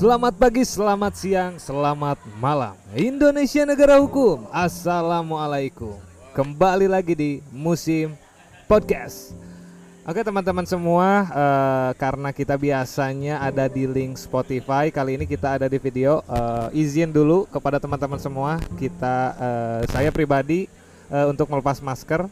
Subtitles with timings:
[0.00, 2.72] Selamat pagi, selamat siang, selamat malam.
[2.96, 5.92] Indonesia negara hukum Assalamualaikum.
[6.32, 8.16] Kembali lagi di musim
[8.64, 9.36] podcast.
[10.08, 15.68] Oke teman-teman semua eh, Karena kita biasanya ada di link Spotify Kali ini kita ada
[15.68, 16.24] di video.
[16.24, 20.64] Eh, Izin dulu kepada teman-teman semua Kita, eh, saya pribadi
[21.12, 22.24] eh, Untuk melepas masker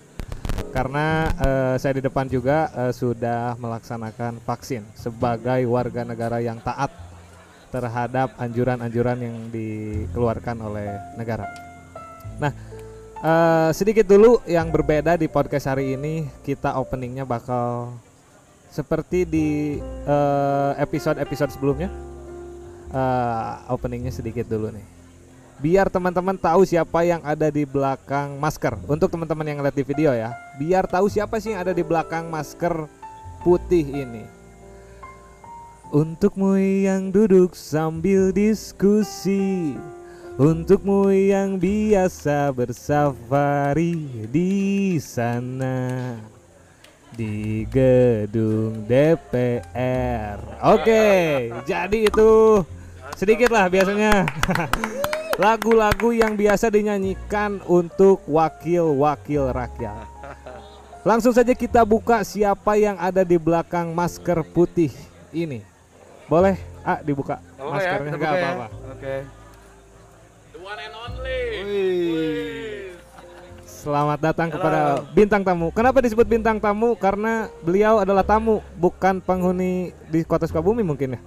[0.73, 7.07] karena eh, saya di depan juga eh, sudah melaksanakan vaksin sebagai warga negara yang taat
[7.68, 11.46] terhadap anjuran-anjuran yang dikeluarkan oleh negara.
[12.40, 12.52] Nah,
[13.22, 17.92] eh, sedikit dulu yang berbeda di podcast hari ini kita openingnya bakal
[18.68, 19.48] seperti di
[19.84, 21.90] eh, episode-episode sebelumnya.
[22.88, 24.98] Eh, openingnya sedikit dulu nih
[25.59, 28.78] biar teman-teman tahu siapa yang ada di belakang masker.
[28.87, 32.30] Untuk teman-teman yang lihat di video ya, biar tahu siapa sih yang ada di belakang
[32.30, 32.87] masker
[33.42, 34.38] putih ini.
[35.88, 39.73] Untukmu yang duduk sambil diskusi,
[40.37, 46.12] untukmu yang biasa bersafari di sana
[47.16, 50.37] di gedung DPR.
[50.60, 52.60] Oke, jadi itu
[53.16, 54.29] sedikit lah biasanya.
[55.38, 60.05] lagu-lagu yang biasa dinyanyikan untuk wakil-wakil rakyat.
[61.07, 64.93] Langsung saja kita buka siapa yang ada di belakang masker putih
[65.32, 65.68] ini.
[66.28, 66.56] Boleh?
[66.84, 68.37] Ah, dibuka apa-apa ya, maskernya nggak ya.
[68.38, 68.66] apa-apa.
[68.93, 69.15] Oke.
[70.53, 71.41] The one and only.
[73.65, 74.56] Selamat datang Halo.
[74.59, 74.81] kepada
[75.12, 75.69] bintang tamu.
[75.71, 76.93] Kenapa disebut bintang tamu?
[76.94, 79.72] Karena beliau adalah tamu, bukan penghuni
[80.06, 81.21] di Kota Sukabumi mungkin ya.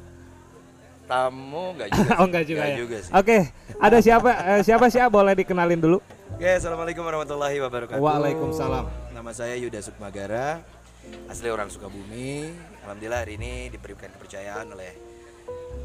[1.07, 2.11] Tamu enggak juga.
[2.15, 2.77] oh enggak juga Nggak ya.
[2.77, 3.11] juga sih.
[3.11, 3.37] Oke,
[3.77, 4.99] ada siapa eh, siapa sih?
[5.01, 5.97] Ah, Boleh dikenalin dulu.
[6.31, 7.99] Oke, assalamualaikum warahmatullahi wabarakatuh.
[7.99, 8.85] Waalaikumsalam.
[9.11, 10.61] Nama saya Yuda Sukmagara,
[11.29, 12.51] asli orang Sukabumi.
[12.83, 14.91] Alhamdulillah hari ini diberikan kepercayaan oleh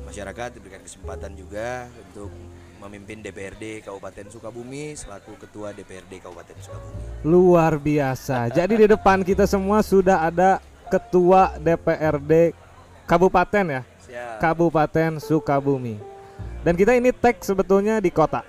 [0.06, 2.30] masyarakat, diberikan kesempatan juga untuk
[2.76, 7.04] memimpin DPRD Kabupaten Sukabumi selaku Ketua DPRD Kabupaten Sukabumi.
[7.24, 8.52] Luar biasa.
[8.52, 12.54] Jadi di depan kita semua sudah ada ketua DPRD
[13.08, 13.82] Kabupaten ya.
[14.06, 14.38] Siap.
[14.38, 15.98] Kabupaten Sukabumi.
[16.62, 18.42] Dan kita ini tag sebetulnya di kota.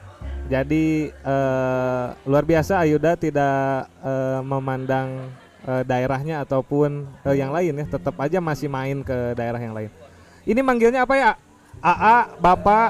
[0.47, 5.27] Jadi eh, luar biasa Ayuda tidak eh, memandang
[5.67, 9.91] eh, daerahnya ataupun eh, yang lain ya, tetap aja masih main ke daerah yang lain.
[10.47, 11.31] Ini manggilnya apa ya?
[11.83, 12.89] AA, Bapak,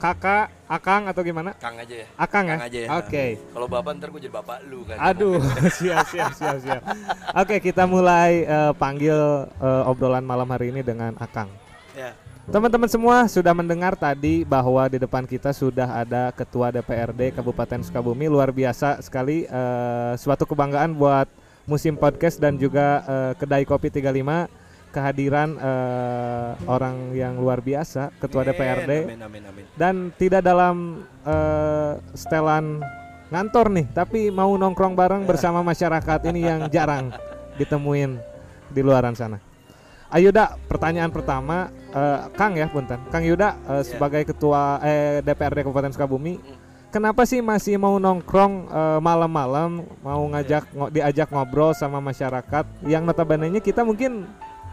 [0.00, 1.56] Kakak, Akang atau gimana?
[1.56, 2.06] Kang aja ya.
[2.20, 2.60] Akang ya?
[2.60, 2.88] Kang aja ya.
[3.00, 3.40] Oke.
[3.56, 5.00] Kalau bapak ntar gue jadi bapak lu kan.
[5.00, 5.40] Aduh,
[5.80, 6.82] siap siap siap siap.
[7.32, 9.16] Oke, kita mulai eh, panggil
[9.48, 11.48] eh, obrolan malam hari ini dengan Akang.
[11.96, 12.12] Ya.
[12.52, 18.28] Teman-teman semua sudah mendengar tadi bahwa di depan kita sudah ada Ketua DPRD Kabupaten Sukabumi
[18.28, 21.32] luar biasa sekali eh, suatu kebanggaan buat
[21.68, 24.48] musim podcast dan juga eh, kedai kopi 35
[24.88, 29.64] kehadiran eh, orang yang luar biasa Ketua Amin, DPRD Amin amin amin.
[29.76, 32.80] dan tidak dalam eh, setelan
[33.28, 37.12] ngantor nih tapi mau nongkrong bareng bersama masyarakat ini yang jarang
[37.60, 38.16] ditemuin
[38.72, 39.40] di luaran sana.
[40.08, 42.96] Ayuda, pertanyaan pertama eh, Kang ya, punten.
[43.12, 46.40] Kang Yuda eh, sebagai ketua eh, DPRD Kabupaten Sukabumi,
[46.88, 52.64] kenapa sih masih mau nongkrong eh, malam-malam, mau ngajak ngo- diajak ngobrol sama masyarakat?
[52.84, 54.26] Yang notabene kita mungkin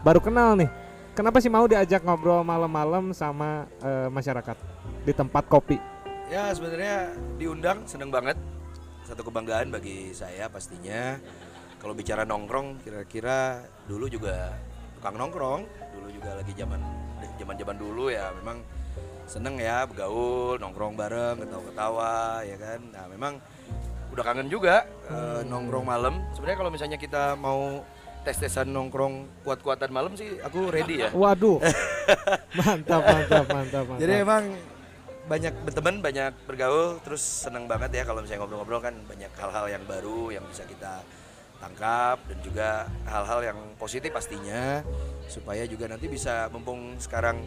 [0.04, 0.70] baru kenal nih.
[1.16, 4.56] Kenapa sih mau diajak ngobrol malam-malam sama eh, masyarakat?
[5.06, 5.78] Di tempat kopi?
[6.26, 8.36] Ya sebenarnya diundang seneng banget.
[9.06, 11.14] Satu kebanggaan bagi saya pastinya.
[11.78, 14.58] Kalau bicara nongkrong kira-kira dulu juga
[14.98, 15.62] tukang nongkrong.
[15.94, 16.82] Dulu juga lagi zaman
[17.38, 18.34] zaman zaman dulu ya.
[18.42, 18.66] Memang
[19.26, 22.80] seneng ya bergaul nongkrong bareng ketawa-ketawa ya kan?
[22.94, 23.32] Nah memang
[24.14, 26.22] udah kangen juga eh, nongkrong malam.
[26.32, 27.82] Sebenarnya kalau misalnya kita mau
[28.26, 31.14] tes-tesan nongkrong kuat-kuatan malam sih aku ready ya.
[31.22, 31.62] Waduh,
[32.58, 34.02] mantap, mantap, mantap, mantap.
[34.02, 34.44] Jadi emang
[35.26, 39.82] banyak berteman, banyak bergaul, terus seneng banget ya kalau misalnya ngobrol-ngobrol kan banyak hal-hal yang
[39.86, 41.02] baru yang bisa kita
[41.58, 42.68] tangkap dan juga
[43.08, 44.82] hal-hal yang positif pastinya
[45.26, 47.42] supaya juga nanti bisa mumpung sekarang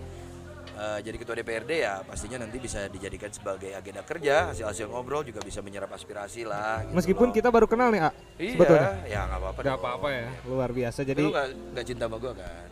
[0.79, 5.43] eh, jadi ketua DPRD ya pastinya nanti bisa dijadikan sebagai agenda kerja hasil-hasil ngobrol juga
[5.43, 6.87] bisa menyerap aspirasi lah.
[6.87, 7.35] gitu Meskipun loh.
[7.35, 8.09] kita baru kenal nih, A.
[8.39, 8.89] iya, sebetulnya.
[9.03, 9.59] ya nggak apa-apa.
[9.59, 9.77] Gak dong.
[9.77, 10.99] apa-apa ya, luar biasa.
[11.03, 12.67] Jadi Lu nggak nggak cinta sama gue kan?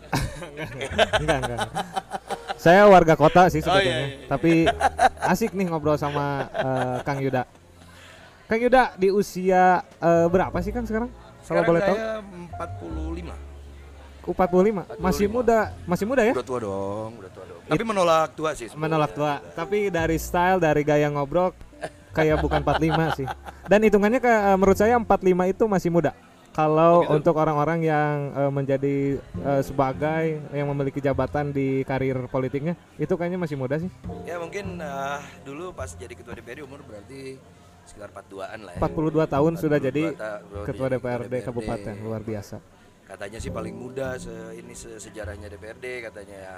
[1.20, 1.60] enggak, enggak.
[2.58, 4.28] Saya warga kota sih Oh, sebetulnya, iya, iya.
[4.32, 4.52] tapi
[5.22, 7.44] asik nih ngobrol sama eh, Kang Yuda.
[8.48, 11.12] Kang Yuda di usia eh, berapa sih Kang sekarang?
[11.44, 11.96] Kalau boleh tahu?
[11.96, 12.20] saya
[14.28, 14.84] 45.
[14.84, 15.00] 45.
[15.00, 15.32] Masih 45.
[15.32, 16.34] muda, masih muda ya?
[16.34, 17.60] Udah tua dong, udah tua dong.
[17.64, 18.68] Tapi menolak tua sih.
[18.68, 18.84] sebenarnya.
[18.84, 19.34] Menolak tua.
[19.54, 21.56] Tapi dari style, dari gaya ngobrol
[22.12, 22.84] kayak bukan 45
[23.20, 23.28] sih.
[23.64, 25.08] Dan hitungannya ke, eh, menurut saya 45
[25.48, 26.12] itu masih muda.
[26.50, 27.14] kalau Begitu.
[27.14, 33.38] untuk orang-orang yang eh, menjadi eh, sebagai yang memiliki jabatan di karir politiknya itu kayaknya
[33.38, 33.94] masih muda sih.
[34.26, 37.38] Ya mungkin eh, dulu pas jadi ketua DPRD umur berarti
[37.86, 38.80] sekitar 42-an lah ya.
[38.82, 38.90] 42
[39.30, 42.58] tahun sudah 42 jadi ta- baru ketua jadi DPRD kabupaten luar biasa.
[43.08, 46.58] Katanya sih paling muda se ini se- sejarahnya DPRD katanya ya.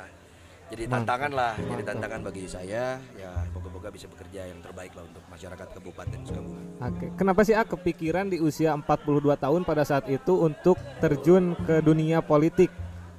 [0.69, 1.89] Jadi tantangan lah, jadi mantap.
[1.97, 6.65] tantangan bagi saya ya moga-moga bisa bekerja yang terbaik lah untuk masyarakat Kabupaten Sukabumi.
[6.77, 11.81] Oke, kenapa sih A kepikiran di usia 42 tahun pada saat itu untuk terjun ke
[11.81, 12.69] dunia politik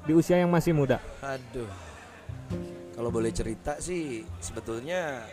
[0.06, 1.02] di usia yang masih muda?
[1.20, 1.66] Aduh.
[2.94, 5.26] Kalau boleh cerita sih sebetulnya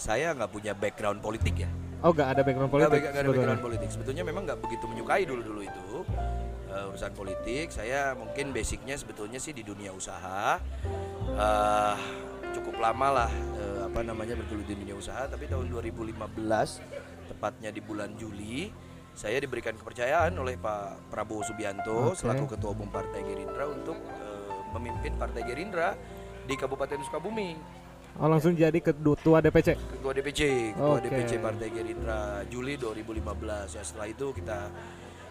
[0.00, 1.68] saya nggak punya background politik ya.
[2.00, 3.00] Oh, gak ada background Nggak politik.
[3.04, 3.88] nggak ada background politik.
[3.92, 5.86] Sebetulnya memang nggak begitu menyukai dulu dulu itu
[6.68, 7.72] eh, urusan politik.
[7.72, 10.60] Saya mungkin basicnya sebetulnya sih di dunia usaha.
[11.28, 11.96] Eh,
[12.56, 15.28] cukup lama lah eh, apa namanya bergelut di dunia usaha.
[15.28, 16.14] Tapi tahun 2015
[17.28, 18.88] tepatnya di bulan Juli
[19.18, 22.22] saya diberikan kepercayaan oleh Pak Prabowo Subianto Oke.
[22.22, 25.98] selaku Ketua Umum Partai Gerindra untuk eh, memimpin Partai Gerindra
[26.46, 27.58] di Kabupaten Sukabumi.
[28.18, 29.78] Oh, langsung jadi ketua DPC.
[29.78, 30.40] Ketua DPC,
[30.74, 31.06] Ketua Oke.
[31.10, 34.70] DPC Partai Gerindra Juli 2015 ya setelah itu kita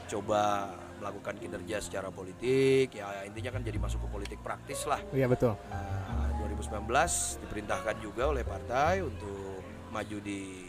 [0.08, 5.02] coba melakukan kinerja secara politik ya intinya kan jadi masuk ke politik praktis lah.
[5.14, 5.54] Iya betul.
[5.70, 9.62] Nah, 2019 diperintahkan juga oleh partai untuk
[9.94, 10.68] maju di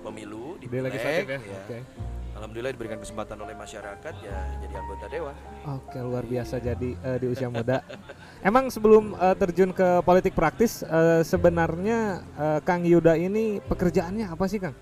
[0.00, 1.38] pemilu di, Di pileg, ya.
[1.38, 1.38] ya.
[1.38, 1.78] Oke.
[2.36, 5.36] Alhamdulillah diberikan kesempatan oleh masyarakat ya jadi anggota dewan.
[5.72, 7.80] Oke, luar biasa jadi eh, di usia muda.
[8.44, 14.44] Emang sebelum eh, terjun ke politik praktis eh, sebenarnya eh, Kang Yuda ini pekerjaannya apa
[14.52, 14.76] sih, Kang?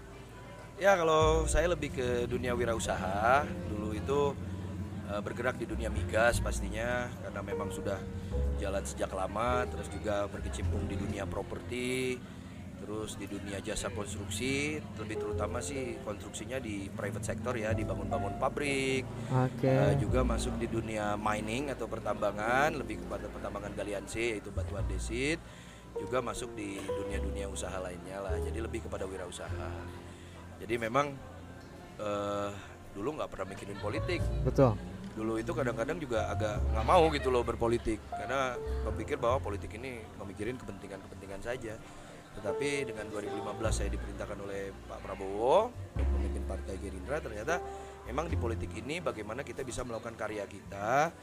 [0.83, 4.35] Ya kalau saya lebih ke dunia wirausaha dulu itu
[5.05, 8.01] bergerak di dunia migas pastinya karena memang sudah
[8.57, 12.17] jalan sejak lama terus juga berkecimpung di dunia properti
[12.85, 19.09] terus di dunia jasa konstruksi lebih terutama sih konstruksinya di private sector ya dibangun-bangun pabrik
[19.33, 19.73] Oke.
[19.73, 24.85] Eh, juga masuk di dunia mining atau pertambangan lebih kepada pertambangan galian C yaitu batuan
[24.85, 25.41] desit
[25.97, 29.71] juga masuk di dunia-dunia usaha lainnya lah jadi lebih kepada wirausaha
[30.61, 31.17] jadi memang
[32.05, 32.51] eh,
[32.93, 34.77] dulu nggak pernah mikirin politik Betul.
[35.15, 38.03] Dulu itu kadang-kadang juga agak nggak mau gitu loh berpolitik.
[38.11, 41.75] Karena berpikir bahwa politik ini memikirin kepentingan-kepentingan saja.
[42.35, 47.63] Tetapi dengan 2015 saya diperintahkan oleh Pak Prabowo untuk memimpin Partai Gerindra ternyata
[48.11, 51.15] memang di politik ini bagaimana kita bisa melakukan karya kita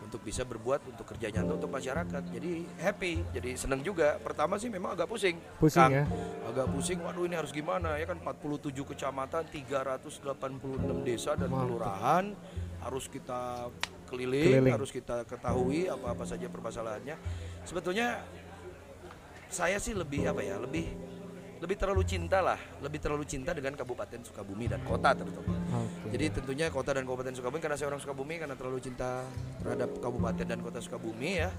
[0.00, 2.22] untuk bisa berbuat untuk kerja nyata untuk masyarakat.
[2.32, 4.16] Jadi happy jadi senang juga.
[4.22, 5.36] Pertama sih memang agak pusing.
[5.60, 5.92] Pusing Kang.
[5.92, 6.04] ya.
[6.48, 8.00] agak pusing waduh ini harus gimana?
[8.00, 12.32] Ya kan 47 kecamatan 386 desa dan kelurahan
[12.80, 13.68] harus kita
[14.08, 14.74] keliling, Keliling.
[14.74, 17.14] harus kita ketahui apa-apa saja permasalahannya
[17.62, 18.24] sebetulnya
[19.50, 20.86] saya sih lebih apa ya lebih
[21.60, 26.08] lebih terlalu cinta lah lebih terlalu cinta dengan Kabupaten Sukabumi dan kota terutama Oke.
[26.16, 29.28] jadi tentunya kota dan kabupaten Sukabumi karena saya orang Sukabumi karena terlalu cinta
[29.60, 31.52] terhadap kabupaten dan kota Sukabumi ya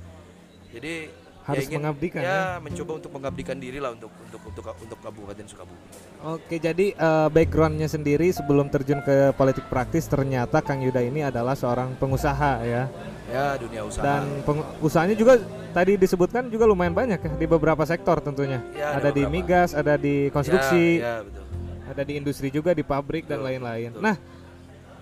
[0.74, 5.42] jadi Harus ingin- mengabdikan ya, mencoba untuk mengabdikan diri lah untuk untuk untuk untuk kabupaten
[5.44, 5.82] Sukabumi
[6.24, 11.58] Oke, jadi eh, backgroundnya sendiri sebelum terjun ke politik praktis ternyata Kang Yuda ini adalah
[11.58, 12.86] seorang pengusaha ya.
[13.26, 14.46] ya dunia usaha Dan
[14.80, 15.42] usahanya juga
[15.72, 18.62] tadi disebutkan juga lumayan banyak ya di beberapa sektor tentunya.
[18.72, 21.44] Ya, ada ada di migas, ada di konstruksi, ya, ya betul
[21.92, 23.90] ada di industri juga di pabrik dan Betul, lain-lain.
[23.92, 24.04] betul.
[24.04, 24.16] Nah,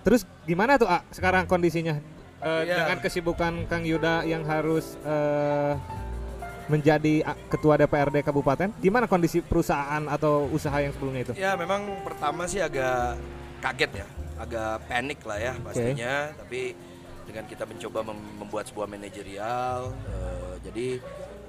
[0.00, 2.00] terus gimana tuh A, sekarang kondisinya
[2.40, 2.80] Eh, Ya.
[2.80, 5.76] dengan kesibukan Kang Yuda yang harus eh,
[6.70, 8.70] menjadi A, ketua DPRD kabupaten?
[8.78, 11.32] Gimana kondisi perusahaan atau usaha yang sebelumnya itu?
[11.34, 13.18] Ya memang pertama sih agak
[13.58, 14.06] kaget ya,
[14.38, 16.30] agak panik lah ya pastinya.
[16.38, 16.72] Tapi
[17.26, 20.86] dengan kita mencoba mem- membuat sebuah manajerial, eh, jadi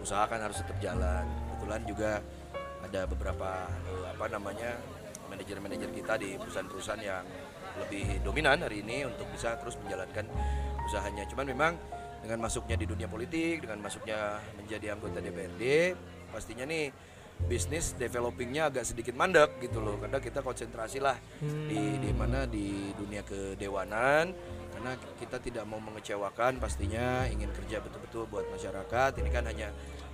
[0.01, 1.23] usaha kan harus tetap jalan.
[1.55, 2.11] Kebetulan juga
[2.81, 4.71] ada beberapa eh, apa namanya
[5.29, 7.23] manajer-manajer kita di perusahaan-perusahaan yang
[7.79, 10.27] lebih dominan hari ini untuk bisa terus menjalankan
[10.83, 11.23] usahanya.
[11.31, 11.73] Cuman memang
[12.21, 15.97] dengan masuknya di dunia politik, dengan masuknya menjadi anggota DPRD,
[16.29, 16.93] pastinya nih
[17.41, 19.97] bisnis developingnya agak sedikit mandek gitu loh.
[19.97, 24.31] Karena kita konsentrasi lah di di mana di dunia kedewanan.
[24.71, 29.21] Karena kita tidak mau mengecewakan pastinya ingin kerja betul-betul buat masyarakat.
[29.21, 29.69] Ini kan hanya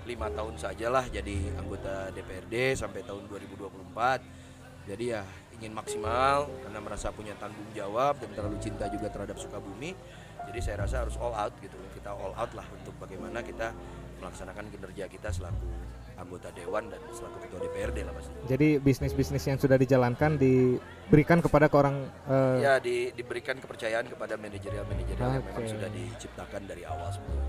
[0.07, 5.23] lima tahun sajalah jadi anggota DPRD sampai tahun 2024 jadi ya
[5.59, 9.91] ingin maksimal karena merasa punya tanggung jawab dan terlalu cinta juga terhadap Sukabumi
[10.47, 13.71] jadi saya rasa harus all out gitu loh kita all out lah untuk bagaimana kita
[14.17, 15.67] melaksanakan kinerja kita selaku
[16.17, 21.69] anggota dewan dan selaku ketua DPRD lah pasti Jadi bisnis-bisnis yang sudah dijalankan diberikan kepada
[21.69, 27.13] ke orang eh, ya di- diberikan kepercayaan kepada manajerial-manajerial yang memang sudah diciptakan dari awal
[27.13, 27.45] sebetulnya.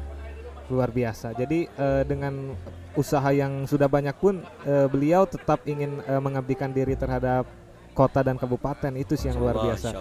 [0.69, 1.33] luar biasa.
[1.33, 2.53] Jadi eh, dengan
[2.93, 7.49] usaha yang sudah banyak pun eh, beliau tetap ingin eh, mengabdikan diri terhadap
[7.97, 9.97] kota dan kabupaten itu sih yang luar biasa.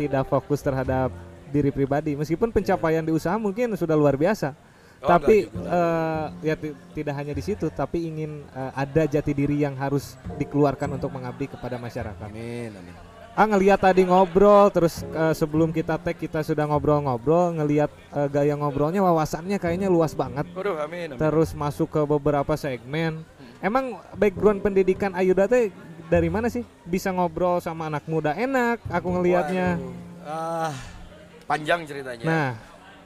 [0.00, 1.12] Tidak fokus terhadap
[1.50, 2.14] diri pribadi.
[2.14, 4.54] Meskipun pencapaian di usaha mungkin sudah luar biasa.
[5.00, 9.56] Oh, tapi eh, ya ti- tidak hanya di situ, tapi ingin eh, ada jati diri
[9.64, 12.28] yang harus dikeluarkan untuk mengabdi kepada masyarakat.
[12.28, 12.94] Amin, amin.
[13.32, 18.52] Ah ngelihat tadi ngobrol, terus eh, sebelum kita tag kita sudah ngobrol-ngobrol, ngelihat eh, gaya
[18.52, 20.44] ngobrolnya, wawasannya kayaknya luas banget.
[20.52, 21.18] Waduh, amin, amin.
[21.18, 23.24] Terus masuk ke beberapa segmen.
[23.64, 25.72] Emang background pendidikan Ayuda teh
[26.12, 26.60] dari mana sih?
[26.84, 29.80] Bisa ngobrol sama anak muda enak, aku ngelihatnya.
[30.28, 30.76] Ah,
[31.50, 32.24] panjang ceritanya.
[32.24, 32.50] Nah,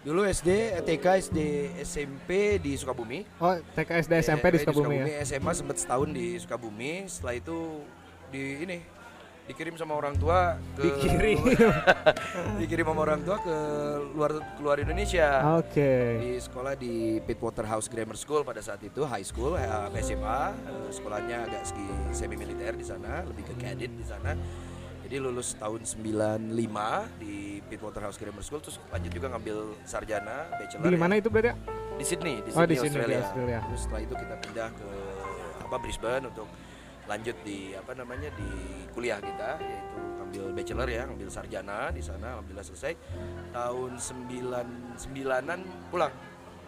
[0.05, 1.39] Dulu SD, TK, SD,
[1.81, 3.25] SMP di Sukabumi.
[3.41, 5.25] oh TK SD SMP di Eh, Sukabumi ya.
[5.25, 7.09] SMA sempat setahun di Sukabumi.
[7.09, 7.81] Setelah itu
[8.29, 8.85] di ini
[9.49, 11.41] dikirim sama orang tua ke Dikirim.
[12.61, 13.57] dikirim sama orang tua ke
[14.13, 15.57] luar keluar Indonesia.
[15.57, 16.21] Oke.
[16.21, 19.65] Di sekolah di Pittwater House Grammar School pada saat itu high school eh,
[20.05, 24.37] SMA eh, sekolahnya agak segi semi militer di sana lebih ke cadet di sana
[25.05, 26.49] jadi lulus tahun 95
[27.21, 30.99] di Pittwater House Grammar School terus lanjut juga ngambil sarjana bachelor Di ya.
[30.99, 31.53] mana itu berarti?
[31.95, 33.21] di Sydney di Oh, Sydney, di Sydney, di Australia.
[33.23, 33.59] Australia.
[33.63, 34.89] terus setelah itu kita pindah ke
[35.63, 36.49] apa Brisbane untuk
[37.05, 38.49] lanjut di apa namanya di
[38.91, 42.93] kuliah kita yaitu ambil bachelor ya ambil sarjana di sana alhamdulillah selesai
[43.51, 46.13] tahun 99an pulang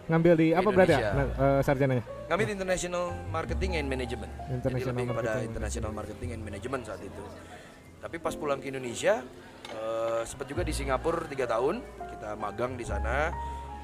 [0.06, 1.10] Ngambil di apa berarti ya?
[1.18, 2.04] Eh, sarjananya?
[2.30, 4.30] Ngambil International Marketing and Management.
[4.46, 5.48] International Jadi lebih kepada Marketing.
[5.50, 7.24] International Marketing and Management saat itu.
[8.00, 9.24] Tapi pas pulang ke Indonesia,
[9.72, 11.80] eh, sempat juga di Singapura tiga tahun.
[12.16, 13.32] Kita magang di sana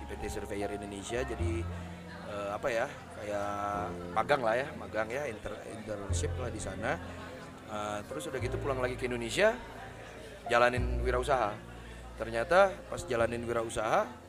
[0.00, 1.20] di PT Surveyor Indonesia.
[1.24, 1.64] Jadi
[2.28, 2.86] eh, apa ya?
[3.22, 3.50] Kayak
[4.18, 6.98] magang lah ya, magang ya, inter, internship lah di sana.
[7.72, 9.56] Eh, terus udah gitu pulang lagi ke Indonesia,
[10.52, 11.56] jalanin wirausaha.
[12.20, 14.21] Ternyata pas jalanin wirausaha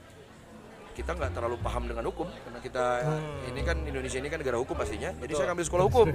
[0.94, 2.86] kita nggak terlalu paham dengan hukum karena kita
[3.50, 6.06] ini kan Indonesia ini kan negara hukum pastinya jadi saya ngambil sekolah hukum.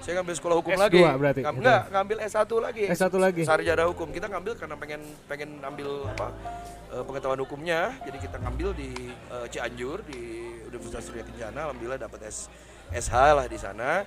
[0.00, 1.00] Saya ngambil sekolah hukum S2 lagi.
[1.20, 1.40] berarti?
[1.44, 2.84] Nggak ngambil S1 lagi.
[2.88, 3.42] S1 lagi?
[3.44, 4.08] sarjana hukum.
[4.08, 6.26] Kita ngambil karena pengen pengen ambil apa
[6.96, 7.80] eh, pengetahuan hukumnya.
[8.08, 10.20] Jadi kita ngambil di eh, Cianjur di
[10.72, 11.68] Universitas Surya Kencana.
[11.68, 12.48] Alhamdulillah dapat S
[12.90, 14.02] SH lah di sana.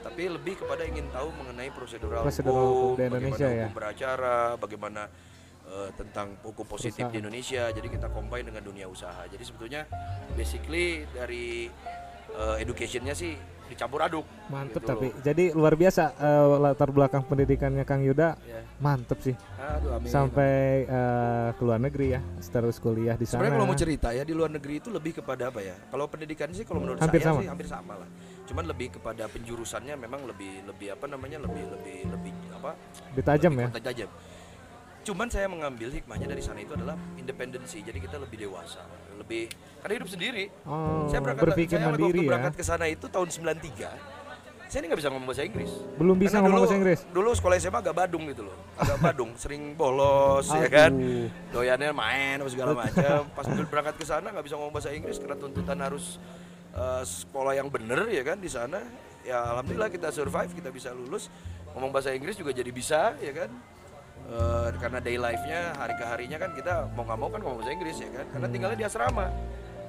[0.00, 3.52] Tapi lebih kepada ingin tahu mengenai prosedural, Prosedural hukum di bagaimana Indonesia ya?
[3.52, 5.02] hukum beracara bagaimana
[5.70, 7.14] eh, tentang hukum positif Perusahaan.
[7.14, 9.82] di Indonesia jadi kita combine dengan dunia usaha jadi sebetulnya
[10.34, 11.70] basically dari
[12.34, 13.34] eh, educationnya sih
[13.70, 15.08] dicampur aduk Mantep gitu tapi.
[15.14, 15.22] loh.
[15.22, 18.34] Jadi luar biasa eh, latar belakang pendidikannya Kang Yuda.
[18.42, 18.66] Ya.
[18.82, 19.38] Mantep sih.
[19.62, 20.10] Aduh, amin.
[20.10, 23.38] Sampai eh, ke luar negeri ya, terus kuliah di sana.
[23.38, 25.78] Sebenarnya kalau mau cerita ya di luar negeri itu lebih kepada apa ya?
[25.86, 27.40] Kalau pendidikan sih kalau menurut Hampir saya sama.
[27.46, 28.08] sih hampir sama lah.
[28.50, 32.74] Cuman lebih kepada penjurusannya memang lebih lebih apa namanya lebih lebih lebih apa?
[33.14, 33.82] Lebih tajam lebih ya.
[33.86, 34.10] tajam.
[35.00, 37.80] Cuman saya mengambil hikmahnya dari sana itu adalah independensi.
[37.80, 38.84] Jadi kita lebih dewasa,
[39.16, 39.48] lebih
[39.80, 40.44] karena hidup sendiri.
[40.68, 42.28] Oh, saya berangkat berpikir saya waktu ya.
[42.28, 44.20] berangkat ke sana itu tahun 93.
[44.70, 45.72] Saya ini nggak bisa ngomong bahasa Inggris.
[45.98, 47.00] Belum bisa Karena ngomong dulu, bahasa Inggris.
[47.10, 48.56] Dulu sekolah SMA agak badung gitu loh.
[48.78, 50.94] Agak badung, sering bolos ya kan.
[50.94, 51.26] Aduh.
[51.50, 53.20] Doyannya main apa segala macam.
[53.34, 56.22] Pas dulu berangkat ke sana nggak bisa ngomong bahasa Inggris karena tuntutan harus
[56.70, 58.78] eh, sekolah yang bener ya kan di sana.
[59.26, 61.26] Ya alhamdulillah kita survive, kita bisa lulus.
[61.74, 63.50] Ngomong bahasa Inggris juga jadi bisa ya kan.
[64.30, 67.74] Eh, karena day life-nya hari ke harinya kan kita mau nggak mau kan ngomong bahasa
[67.74, 68.26] Inggris ya kan.
[68.30, 69.26] Karena tinggalnya di asrama.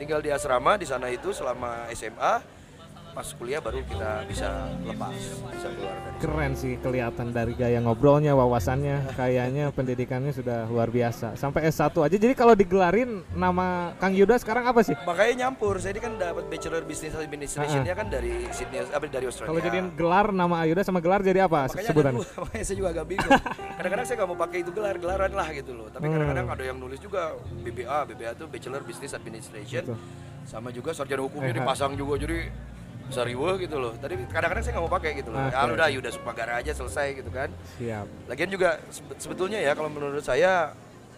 [0.02, 2.34] Tinggal di asrama di sana itu selama SMA
[3.12, 4.48] pas kuliah baru kita bisa
[4.82, 10.88] lepas, bisa keluar dari Keren sih kelihatan dari gaya ngobrolnya, wawasannya, kayaknya pendidikannya sudah luar
[10.88, 11.36] biasa.
[11.36, 12.16] Sampai S1 aja.
[12.16, 14.96] Jadi kalau digelarin nama Kang Yuda sekarang apa sih?
[15.04, 15.76] Makanya nyampur.
[15.78, 19.50] Saya ini kan dapat Bachelor Business Administration-nya kan dari Sydney, apa dari Australia.
[19.50, 22.20] Kalau jadiin gelar nama Ayuda sama gelar jadi apa makanya ada sebutannya?
[22.24, 23.32] dua, makanya saya juga agak bingung.
[23.78, 25.88] Kadang-kadang saya nggak mau pakai itu gelar, gelaran lah gitu loh.
[25.90, 26.56] Tapi kadang-kadang Hmm.
[26.56, 29.84] ada yang nulis juga BBA, BBA itu Bachelor Business Administration.
[29.84, 30.00] Betul.
[30.42, 32.50] Sama juga sarjana hukumnya Eh, dipasang juga jadi
[33.12, 33.94] sariwe gitu loh.
[33.94, 35.40] Tadi kadang-kadang saya nggak mau pakai gitu loh.
[35.40, 35.52] Oke.
[35.52, 37.50] Ya udah, ya udah Supagara aja selesai gitu kan.
[37.76, 38.06] Siap.
[38.26, 40.72] Lagian juga sebe- sebetulnya ya kalau menurut saya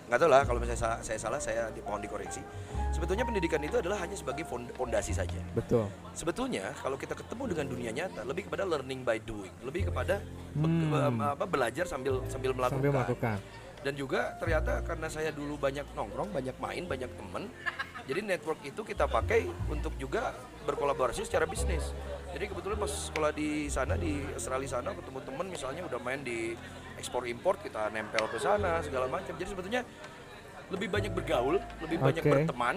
[0.03, 2.43] nggak tahu lah kalau misalnya sa- saya salah saya di, mohon dikoreksi.
[2.91, 5.39] Sebetulnya pendidikan itu adalah hanya sebagai fond- fondasi saja.
[5.53, 5.89] Betul.
[6.11, 10.21] Sebetulnya kalau kita ketemu dengan dunia nyata lebih kepada learning by doing, lebih kepada
[10.53, 10.91] Hmm.
[10.91, 12.77] be- apa belajar sambil sambil melakukan.
[12.77, 13.37] Sambil melakukan.
[13.83, 17.43] Dan juga ternyata karena saya dulu banyak nongkrong, banyak main, banyak temen,
[18.03, 20.35] jadi network itu kita pakai untuk juga
[20.67, 21.95] berkolaborasi secara bisnis.
[22.33, 26.57] Jadi kebetulan pas sekolah di sana di Australia sana ketemu temen misalnya udah main di
[26.97, 29.31] ekspor import kita nempel ke sana segala macam.
[29.37, 29.81] Jadi sebetulnya
[30.67, 32.31] lebih banyak bergaul, lebih banyak Oke.
[32.31, 32.75] berteman.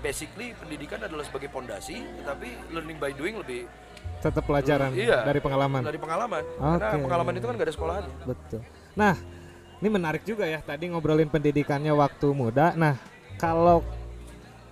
[0.00, 3.66] Basically pendidikan adalah sebagai pondasi, tetapi learning by doing lebih
[4.16, 5.28] Tetap pelajaran Iya.
[5.28, 5.82] dari pengalaman.
[5.84, 6.42] dari pengalaman.
[6.56, 7.04] Karena Oke.
[7.04, 8.14] pengalaman itu kan gak ada sekolahannya.
[8.24, 8.60] Betul.
[8.96, 9.14] Nah,
[9.76, 10.64] ini menarik juga ya.
[10.64, 12.72] Tadi ngobrolin pendidikannya waktu muda.
[12.72, 12.96] Nah,
[13.36, 13.84] kalau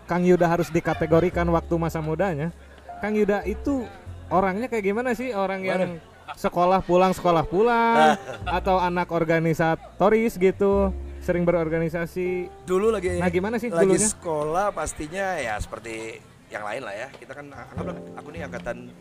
[0.05, 2.53] Kang Yuda harus dikategorikan waktu masa mudanya,
[3.01, 3.89] Kang Yuda itu
[4.29, 5.33] orangnya kayak gimana sih?
[5.33, 5.97] Orang yang
[6.37, 10.93] sekolah pulang sekolah pulang atau anak organisatoris gitu?
[11.25, 12.53] sering berorganisasi.
[12.69, 14.09] Dulu lagi Nah, gimana sih lagi dulunya?
[14.13, 16.21] sekolah pastinya ya seperti
[16.53, 17.09] yang lain lah ya.
[17.17, 18.93] Kita kan anggaplah aku nih angkatan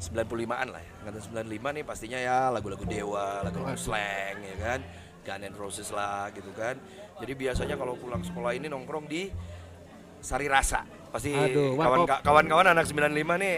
[0.00, 0.92] 95-an lah ya.
[1.04, 4.80] Angkatan 95 nih pastinya ya lagu-lagu Dewa, lagu-lagu slang ya kan.
[5.20, 6.80] Gun and Roses lah gitu kan.
[7.20, 9.28] Jadi biasanya kalau pulang sekolah ini nongkrong di
[10.20, 10.84] Sari Rasa.
[11.10, 11.34] Pasti
[12.22, 13.10] kawan-kawan anak 95
[13.40, 13.54] nih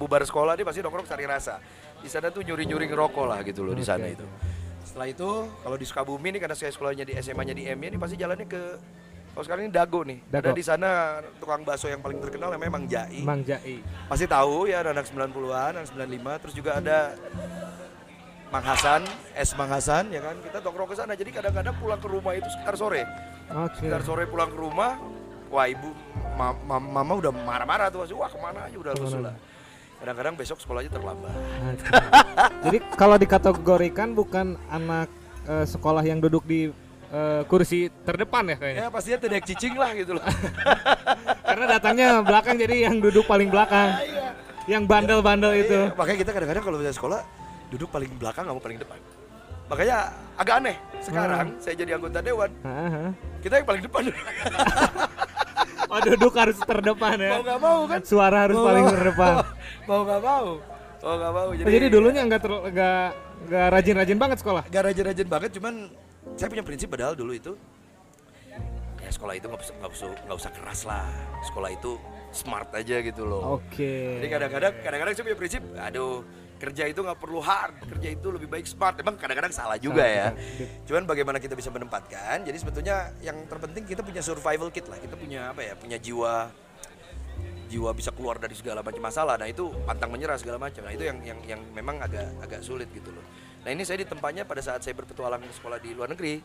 [0.00, 1.60] bubar sekolah nih pasti nongkrong Sari Rasa.
[2.00, 4.24] Di sana tuh nyuri-nyuri ngerokok lah gitu loh di sana itu.
[4.80, 5.28] Setelah itu
[5.62, 8.62] kalau di Sukabumi nih karena saya sekolahnya di SMA-nya di M-nya nih pasti jalannya ke
[9.30, 10.18] kalau sekarang ini Dago nih.
[10.26, 10.50] Dago.
[10.50, 10.90] Ada di sana
[11.38, 13.22] tukang bakso yang paling terkenal namanya Mang Jai.
[13.22, 13.78] Mang Jai.
[14.10, 17.14] Pasti tahu ya anak 90-an, anak 95, terus juga ada
[18.50, 19.06] Mang Hasan,
[19.38, 20.34] S Mang Hasan ya kan.
[20.42, 21.14] Kita nongkrong ke sana.
[21.14, 23.06] Jadi kadang-kadang pulang ke rumah itu sekitar sore.
[23.54, 23.78] Oke.
[23.78, 24.98] Sekitar sore pulang ke rumah,
[25.50, 25.90] wah ibu
[26.34, 28.06] ma- ma- mama udah marah-marah tuh.
[28.14, 29.34] Wah, ke mana aja udah lusuh lah.
[30.00, 31.28] Kadang-kadang besok sekolahnya terlambat.
[31.28, 31.86] Oke.
[32.64, 35.12] Jadi kalau dikategorikan bukan anak
[35.44, 36.72] eh, sekolah yang duduk di
[37.10, 38.80] eh, kursi terdepan ya kayaknya.
[38.80, 40.24] Ya pastinya tidak cicing lah gitu loh.
[41.50, 43.92] Karena datangnya belakang jadi yang duduk paling belakang.
[44.64, 45.78] Yang bandel-bandel itu.
[45.88, 47.20] Iya, makanya kita kadang-kadang kalau misalnya sekolah
[47.68, 48.98] duduk paling belakang nggak mau paling depan.
[49.68, 49.96] Makanya
[50.34, 50.76] agak aneh.
[50.98, 51.60] Sekarang Hmm.
[51.60, 53.08] saya jadi anggota dewan, Heeh.
[53.40, 54.02] kita yang paling depan.
[55.90, 57.30] Oh duduk harus terdepan ya.
[57.34, 58.00] mau nggak mau kan?
[58.06, 59.34] Suara harus Mau paling terdepan.
[59.90, 60.46] mau nggak mau.
[61.00, 61.46] Mau nggak mau.
[61.50, 63.04] Oh, jadi dulunya nggak ter- nggak
[63.50, 64.62] nggak rajin-rajin banget sekolah.
[64.68, 65.74] Gak rajin-rajin banget, cuman
[66.36, 67.52] saya punya prinsip padahal dulu itu
[69.00, 71.08] ya sekolah itu nggak usah nggak usah nggak usah keras lah.
[71.42, 71.96] Sekolah itu
[72.30, 73.58] smart aja gitu loh.
[73.58, 74.20] Oke.
[74.22, 76.22] Jadi kadang-kadang kadang-kadang saya punya prinsip, aduh
[76.60, 79.00] kerja itu nggak perlu hard, kerja itu lebih baik smart.
[79.00, 80.36] Emang kadang-kadang salah juga ya.
[80.84, 82.44] Cuman bagaimana kita bisa menempatkan.
[82.44, 85.00] Jadi sebetulnya yang terpenting kita punya survival kit lah.
[85.00, 85.72] Kita punya apa ya?
[85.74, 86.52] Punya jiwa
[87.70, 89.38] jiwa bisa keluar dari segala macam masalah.
[89.38, 90.84] Nah itu pantang menyerah segala macam.
[90.84, 93.24] Nah itu yang yang yang memang agak agak sulit gitu loh.
[93.60, 96.40] Nah ini saya di tempatnya pada saat saya berpetualang sekolah di luar negeri.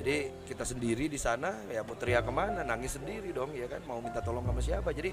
[0.00, 0.16] Jadi
[0.48, 3.84] kita sendiri di sana ya mau teriak ke mana, nangis sendiri dong ya kan.
[3.84, 4.88] Mau minta tolong sama siapa.
[4.96, 5.12] Jadi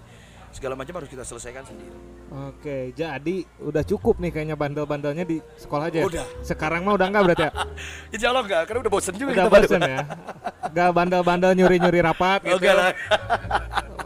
[0.55, 1.97] segala macam harus kita selesaikan sendiri.
[2.31, 5.99] Oke, jadi udah cukup nih kayaknya bandel-bandelnya di sekolah aja.
[6.01, 6.05] ya?
[6.07, 6.25] Udah.
[6.45, 7.51] Sekarang mah udah enggak berarti ya?
[8.15, 9.99] Insya Allah enggak, karena udah bosen juga Udah kita bosen ya?
[10.71, 12.55] Enggak bandel-bandel nyuri-nyuri rapat gitu.
[12.55, 12.95] Oke lah.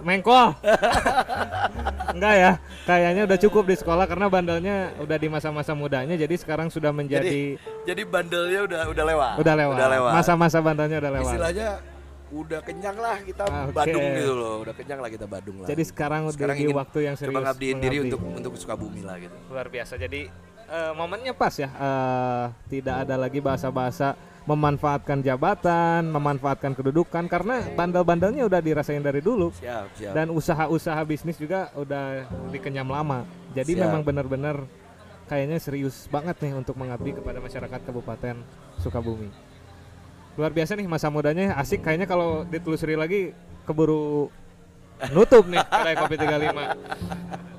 [0.01, 0.47] Mengkol.
[2.09, 2.51] enggak ya?
[2.83, 6.97] Kayaknya udah cukup di sekolah karena bandelnya udah di masa-masa mudanya jadi sekarang sudah Jadi,
[6.97, 7.39] menjadi
[7.83, 9.33] jadi bandelnya udah udah lewat.
[9.39, 9.75] udah lewat.
[9.75, 10.11] Udah lewat.
[10.15, 11.33] Masa-masa bandelnya udah lewat.
[11.33, 11.69] Istilahnya
[12.27, 13.71] udah kenyang lah kita Oke.
[13.71, 14.55] Badung gitu loh.
[14.63, 15.67] Udah kenyang lah kita Badung lah.
[15.67, 18.07] Jadi sekarang udah Sekarang di waktu yang serius Coba ngabdiin diri mengabdi.
[18.11, 19.35] untuk untuk Sukabumi lah gitu.
[19.47, 19.93] luar biasa.
[19.95, 20.21] Jadi
[20.67, 21.69] eh, momennya pas ya.
[21.71, 24.15] eh, tidak ada lagi bahasa-bahasa
[24.47, 29.51] memanfaatkan jabatan, memanfaatkan kedudukan karena bandel-bandelnya udah dirasain dari dulu.
[29.59, 30.13] Siap, siap.
[30.15, 33.27] Dan usaha-usaha bisnis juga udah dikenyam lama.
[33.51, 33.83] Jadi Siap.
[33.83, 34.63] memang benar-benar
[35.27, 38.35] kayaknya serius banget nih untuk mengabdi kepada masyarakat Kabupaten
[38.79, 39.27] Sukabumi.
[40.39, 43.35] Luar biasa nih masa mudanya asik kayaknya kalau ditelusuri lagi
[43.67, 44.31] keburu
[45.11, 47.56] nutup nih kedai kopi 35.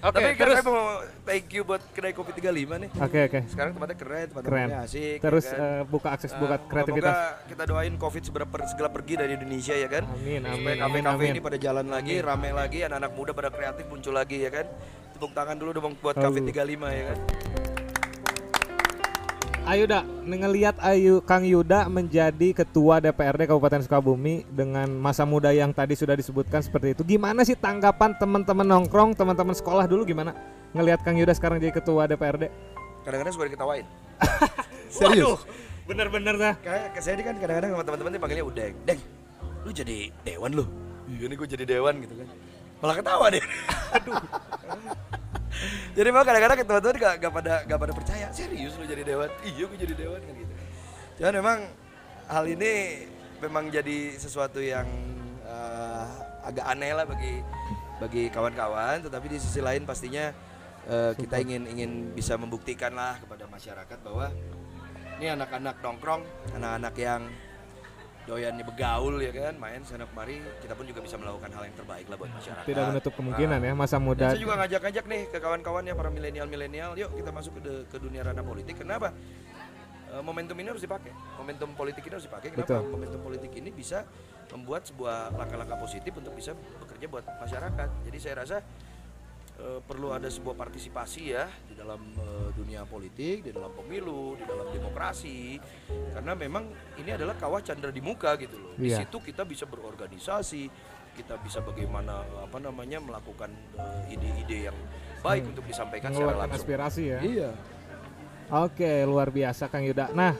[0.00, 0.80] Oke, Tapi terus saya mau
[1.22, 2.88] thank you buat kedai kopi 35 nih.
[2.96, 3.38] Oke, oke.
[3.46, 4.56] Sekarang tempatnya keren, tempat Keren.
[4.66, 5.18] tempatnya asik.
[5.20, 5.60] Terus ya kan?
[5.60, 7.16] eh, buka akses Eh, buka moga-moga kreativitas.
[7.46, 10.08] kita doain covid segera, per- segera pergi dari Indonesia ya kan.
[10.08, 11.30] Amin, Supaya amin, amin, kafe-kafe amin.
[11.30, 14.66] ini pada jalan lagi, rame lagi, anak-anak muda pada kreatif muncul lagi ya kan.
[15.12, 16.46] Tepuk tangan dulu dong buat kafe Oh.
[16.48, 17.18] 35 ya kan.
[19.68, 25.68] Ayo dak, ngelihat Ayu Kang Yuda menjadi ketua DPRD Kabupaten Sukabumi dengan masa muda yang
[25.76, 27.04] tadi sudah disebutkan seperti itu.
[27.04, 30.32] Gimana sih tanggapan teman-teman nongkrong, teman-teman sekolah dulu gimana?
[30.72, 32.48] Ngelihat Kang Yuda sekarang jadi ketua DPRD?
[33.04, 33.84] Kadang-kadang suka diketawain.
[35.04, 35.36] Waduh,
[35.84, 36.54] bener-bener dah.
[36.64, 38.74] Kayak saya ini kan kadang-kadang sama teman-teman nih panggilnya Udeng.
[38.88, 39.00] Deng,
[39.68, 40.64] lu jadi dewan lu.
[41.04, 42.28] Iya nih gue jadi dewan gitu kan.
[42.80, 43.44] Malah ketawa deh.
[44.00, 44.16] Aduh.
[45.96, 48.26] jadi memang kadang-kadang teman-teman gak, gak pada gak pada percaya.
[48.30, 49.30] Serius lu jadi dewan?
[49.42, 50.52] Iya gue jadi dewan kan gitu.
[51.20, 51.58] Cuman memang
[52.30, 52.72] hal ini
[53.42, 54.86] memang jadi sesuatu yang
[55.44, 56.06] eh,
[56.46, 57.42] agak aneh lah bagi
[57.98, 59.02] bagi kawan-kawan.
[59.04, 60.30] Tetapi di sisi lain pastinya
[60.86, 64.30] eh, kita ingin ingin bisa membuktikan lah kepada masyarakat bahwa
[65.20, 66.22] ini anak-anak nongkrong,
[66.56, 67.28] anak-anak yang
[68.30, 72.06] doyannya begaul ya kan, main sana kemari, kita pun juga bisa melakukan hal yang terbaik
[72.06, 72.66] lah buat masyarakat.
[72.70, 74.26] Tidak menutup kemungkinan Nah, ya masa dan muda.
[74.30, 78.22] saya juga ngajak-ngajak nih ke kawan-kawan ya para milenial-milenial, yuk kita masuk ke, ke dunia
[78.22, 78.78] ranah politik.
[78.78, 79.10] Kenapa?
[80.10, 81.10] Eh, momentum ini harus dipakai.
[81.42, 82.48] Momentum politik ini harus dipakai.
[82.54, 82.78] Kenapa?
[82.78, 82.82] Betul.
[82.94, 84.06] Momentum politik ini bisa
[84.54, 87.88] membuat sebuah langkah-langkah positif untuk bisa bekerja buat masyarakat.
[88.06, 88.56] Jadi saya rasa
[89.60, 94.44] eh, perlu ada sebuah partisipasi ya di dalam eh, dunia politik, di dalam pemilu, di
[94.44, 95.60] dalam demokrasi.
[96.10, 96.64] Karena memang
[96.96, 98.72] ini adalah kawah candra di muka gitu loh.
[98.74, 99.04] Di Iya.
[99.04, 100.62] situ kita bisa berorganisasi,
[101.12, 104.78] kita bisa bagaimana apa namanya melakukan eh, ide-ide yang
[105.20, 106.64] baik untuk disampaikan secara langsung.
[106.64, 107.18] aspirasi ya.
[107.20, 107.50] Iya.
[108.50, 110.10] Oke, luar biasa Kang Yuda.
[110.10, 110.34] Nah,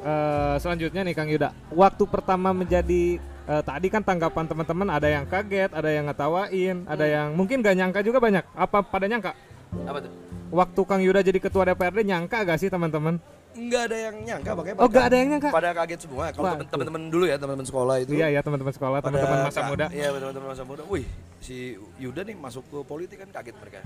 [0.00, 1.54] eh, selanjutnya nih Kang Yuda.
[1.70, 7.04] Waktu pertama menjadi eh, tadi kan tanggapan teman-teman ada yang kaget, ada yang ngetawain, ada
[7.04, 7.14] Hmm.
[7.14, 8.44] yang mungkin gak nyangka juga banyak.
[8.54, 9.32] Apa pada nyangka?
[9.84, 10.12] Apa tuh?
[10.52, 13.16] Waktu Kang Yuda jadi ketua DPRD nyangka gak sih teman-teman?
[13.52, 15.50] Nggak ada yang nyangka makanya Oh, nggak ada yang nyangka?
[15.52, 16.24] Pada kaget semua.
[16.32, 18.10] Kalau teman-teman dulu ya, teman-teman sekolah itu.
[18.16, 19.86] Iya ya teman-teman sekolah, teman-teman masa muda.
[19.92, 20.82] Iya, teman-teman masa muda.
[20.88, 21.04] Wih,
[21.36, 23.84] si Yuda nih masuk ke politik kan kaget mereka.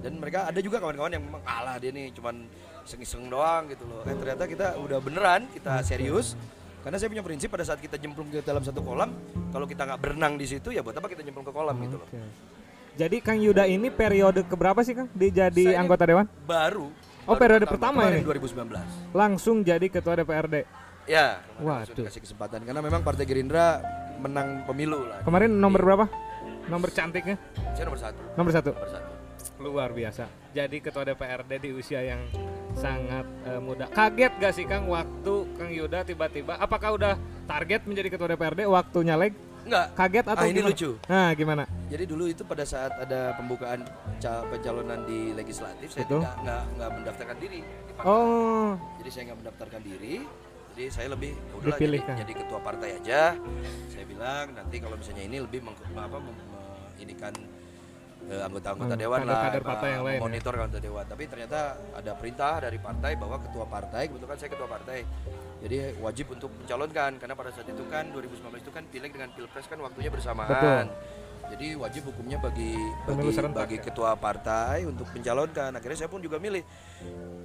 [0.00, 2.48] Dan mereka ada juga kawan-kawan yang memang alah dia nih cuman
[2.88, 4.00] iseng-iseng doang gitu loh.
[4.08, 6.32] Eh ternyata kita udah beneran, kita serius.
[6.84, 9.16] Karena saya punya prinsip pada saat kita nyemplung ke dalam satu kolam,
[9.48, 12.08] kalau kita nggak berenang di situ ya buat apa kita nyemplung ke kolam gitu loh.
[12.94, 16.28] Jadi Kang Yuda ini periode keberapa sih Kang di jadi Saya anggota dewan?
[16.44, 16.92] Baru.
[17.24, 18.28] Oh, baru periode pertama kemarin ini?
[18.28, 19.16] 2019.
[19.16, 20.68] Langsung jadi ketua DPRD.
[21.08, 22.04] Ya, Waduh.
[22.04, 23.80] dikasih kesempatan karena memang Partai Gerindra
[24.20, 25.24] menang pemilu lah.
[25.24, 26.04] Kemarin nomor berapa?
[26.68, 27.40] Nomor cantiknya?
[27.72, 28.20] Saya nomor satu.
[28.36, 28.70] Nomor satu.
[28.76, 29.10] Nomor satu.
[29.60, 30.28] Luar biasa.
[30.52, 32.20] Jadi ketua DPRD di usia yang
[32.74, 33.86] sangat eh, muda.
[33.88, 36.54] Kaget gak sih Kang waktu Kang Yuda tiba-tiba?
[36.56, 39.32] Apakah udah target menjadi ketua DPRD waktu nyalek?
[39.64, 39.86] Enggak.
[39.94, 40.70] Kaget atau Ah, ini gimana?
[40.70, 40.90] lucu.
[41.06, 41.62] Nah gimana?
[41.88, 43.80] Jadi dulu itu pada saat ada pembukaan
[44.18, 46.20] ca- pencalonan di legislatif, saya Betul.
[46.20, 47.60] tidak nggak nggak mendaftarkan diri.
[47.98, 50.14] Oh, Jadi saya nggak mendaftarkan diri.
[50.74, 52.14] Jadi saya lebih udahlah jadi, Dipilihkan.
[52.18, 53.22] jadi ketua partai aja.
[53.86, 56.42] Saya bilang nanti kalau misalnya ini lebih meng, apa mem, me-
[56.96, 57.53] inikan eh,
[58.24, 60.22] anggota-anggota Hmm, dewan lah, kader-kader partai yang lain ya.
[60.24, 61.04] monitor anggota dewan.
[61.04, 61.58] Tapi ternyata
[61.92, 64.98] ada perintah dari partai bahwa ketua partai, kebetulan saya ketua partai.
[65.64, 69.64] Jadi wajib untuk mencalonkan karena pada saat itu kan 2019 itu kan pileg dengan pilpres
[69.64, 70.52] kan waktunya bersamaan.
[70.52, 70.84] Betul.
[71.44, 72.72] Jadi wajib hukumnya bagi
[73.04, 73.82] bagi, bagi ya?
[73.84, 75.76] ketua partai untuk mencalonkan.
[75.76, 76.64] Akhirnya saya pun juga milih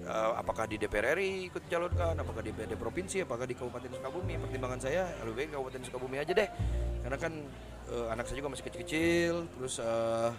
[0.07, 4.39] eh, apakah di DPR RI ikut mencalonkan, apakah di DPRD provinsi, apakah di Kabupaten Sukabumi.
[4.39, 6.49] Pertimbangan saya lebih baik Kabupaten Sukabumi aja deh.
[7.03, 7.33] Karena kan
[7.91, 10.29] eh, anak saya juga masih kecil-kecil, terus eh,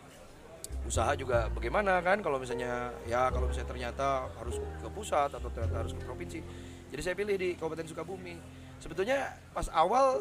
[0.90, 5.86] usaha juga bagaimana kan kalau misalnya ya kalau misalnya ternyata harus ke pusat atau ternyata
[5.86, 6.42] harus ke provinsi.
[6.90, 8.34] Jadi saya pilih di Kabupaten Sukabumi.
[8.82, 10.18] Sebetulnya pas awal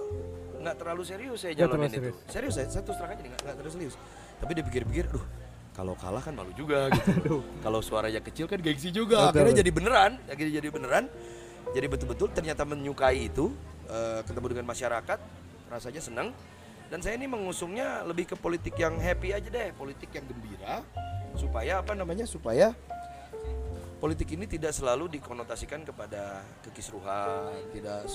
[0.62, 2.14] nggak terlalu serius saya jalanin itu.
[2.30, 3.96] Serius saya, saya terus terang aja nggak terlalu serius.
[4.38, 5.26] Tapi dipikir-pikir, aduh
[5.74, 7.42] kalau kalah kan malu juga gitu.
[7.66, 9.34] kalau suaranya kecil kan gengsi juga.
[9.34, 11.10] Akhirnya jadi beneran, akhirnya jadi beneran.
[11.74, 13.50] Jadi betul-betul ternyata menyukai itu,
[13.90, 15.20] eh, ketemu dengan masyarakat,
[15.74, 16.30] rasanya senang.
[16.90, 20.82] Dan saya ini mengusungnya lebih ke politik yang happy aja deh, politik yang gembira,
[21.38, 22.74] supaya apa namanya, supaya
[24.02, 28.10] politik ini tidak selalu dikonotasikan kepada kekisruhan, tidak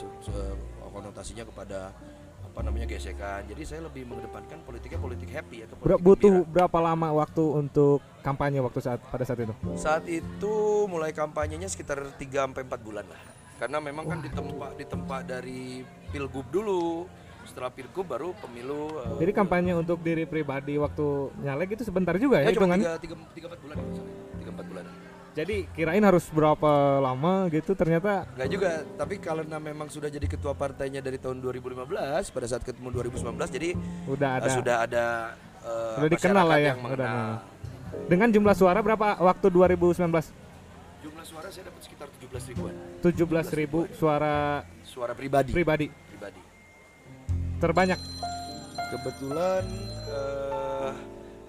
[0.91, 1.95] konotasinya kepada
[2.43, 3.47] apa namanya gesekan.
[3.47, 6.53] Jadi saya lebih mengedepankan politiknya politik happy atau ber- politik butuh gembira.
[6.55, 9.55] berapa lama waktu untuk kampanye waktu saat pada saat itu?
[9.79, 10.55] Saat itu
[10.91, 13.23] mulai kampanyenya sekitar 3 sampai 4 bulan lah.
[13.55, 17.07] Karena memang kan ditempa ditempa dari pilgub dulu.
[17.45, 18.89] Setelah pilgub baru pemilu.
[18.99, 21.05] eh, Jadi kampanye untuk diri pribadi waktu
[21.39, 22.89] nyalek itu sebentar juga ya ya cuma hitungannya?
[22.97, 23.77] 3 3 4 bulan.
[23.77, 24.85] 3 4 bulan.
[25.35, 30.55] Jadi kirain harus berapa lama gitu ternyata Enggak juga, tapi karena memang sudah jadi ketua
[30.55, 31.91] partainya dari tahun 2015
[32.31, 33.75] pada saat ketemu 2019 jadi
[34.07, 35.05] udah eh, ada sudah ada
[35.61, 37.11] eh, Udah dikenal lah ya, yang udah mengenal.
[37.11, 38.07] kenal.
[38.07, 40.07] dengan jumlah suara berapa waktu 2019?
[41.03, 42.75] Jumlah suara saya dapat sekitar 17 ribuan.
[43.03, 45.51] 17.000 suara Suara pribadi.
[45.51, 46.04] pribadi pribadi.
[47.57, 47.99] Terbanyak.
[48.87, 49.65] Kebetulan
[50.07, 50.93] eh,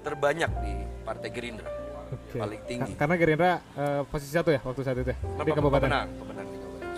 [0.02, 1.70] terbanyak di Partai Gerindra.
[2.06, 2.38] Oke.
[2.38, 2.92] Paling tinggi.
[2.94, 5.86] Ka- Karena Gerindra eh, posisi satu ya waktu saat itu ya di kabupaten.
[5.86, 6.90] Pemenang, pemenang di kabupaten.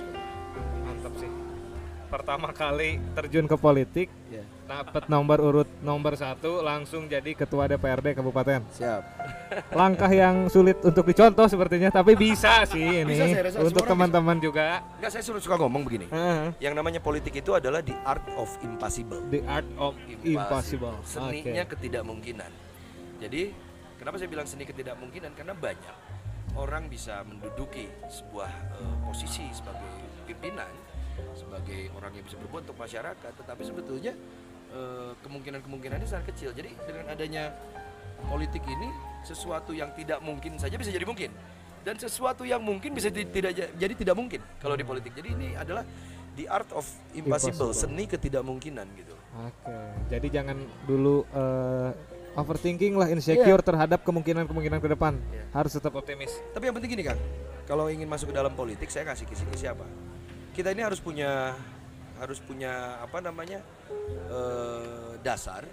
[0.84, 1.30] Mantap sih.
[2.08, 8.20] Pertama kali terjun ke politik, Ya, dapat nomor urut nomor satu, langsung jadi ketua DPRD
[8.20, 8.60] kabupaten.
[8.76, 9.02] siap.
[9.72, 14.84] Langkah yang sulit untuk dicontoh sepertinya, tapi bisa sih ini Bisa, saya untuk teman-teman juga.
[15.00, 16.12] Enggak saya suruh suka ngomong begini.
[16.12, 16.52] Heeh.
[16.60, 19.24] Yang namanya politik itu adalah the art of impossible.
[19.32, 19.96] the art of
[20.28, 21.00] impossible.
[21.08, 21.80] Seninya Oke.
[21.80, 22.52] ketidakmungkinan.
[23.24, 23.56] Jadi,
[23.98, 25.32] kenapa saya bilang seni ketidakmungkinan?
[25.34, 25.96] Karena banyak
[26.60, 28.52] orang bisa menduduki sebuah
[28.84, 30.70] eh, posisi sebagai pimpinan,
[31.34, 34.14] sebagai orang yang bisa berbuat untuk masyarakat, tetapi sebetulnya
[34.70, 36.52] eh, kemungkinan-kemungkinannya sangat kecil.
[36.52, 37.54] Jadi, dengan adanya
[38.26, 38.90] politik ini
[39.22, 41.30] sesuatu yang tidak mungkin saja bisa jadi mungkin.
[41.84, 45.16] Dan sesuatu yang mungkin bisa tidak ja- jadi tidak mungkin kalau di politik.
[45.16, 45.88] Jadi ini adalah
[46.36, 47.72] the art of impossible, Impossible.
[47.72, 49.16] seni ketidakmungkinan gitu.
[49.38, 49.76] Oke,
[50.10, 51.92] jadi jangan dulu eh,
[52.36, 55.16] overthinking lah, insecure terhadap kemungkinan-kemungkinan ke depan.
[55.32, 55.44] Iya.
[55.54, 56.34] Harus tetap optimis.
[56.52, 57.20] Tapi yang penting gini Kang,
[57.66, 59.86] kalau ingin masuk ke dalam politik saya kasih kisi-kisi apa?
[60.52, 61.54] Kita ini harus punya
[62.18, 63.62] harus punya apa namanya
[64.30, 65.64] eh, dasar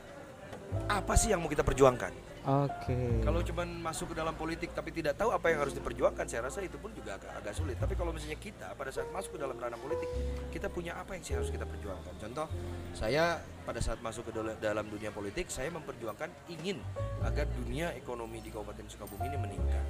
[0.91, 2.13] apa sih yang mau kita perjuangkan?
[2.45, 3.25] Oke.
[3.25, 6.61] Kalau cuman masuk ke dalam politik tapi tidak tahu apa yang harus diperjuangkan, saya rasa
[6.61, 7.81] itu pun juga agak, agak sulit.
[7.81, 10.05] Tapi kalau misalnya kita pada saat masuk ke dalam ranah politik,
[10.53, 12.13] kita punya apa yang sih harus kita perjuangkan?
[12.21, 12.45] Contoh,
[12.93, 16.85] saya pada saat masuk ke dala- dalam dunia politik, saya memperjuangkan ingin
[17.25, 19.87] agar dunia ekonomi di Kabupaten Sukabumi ini meningkat.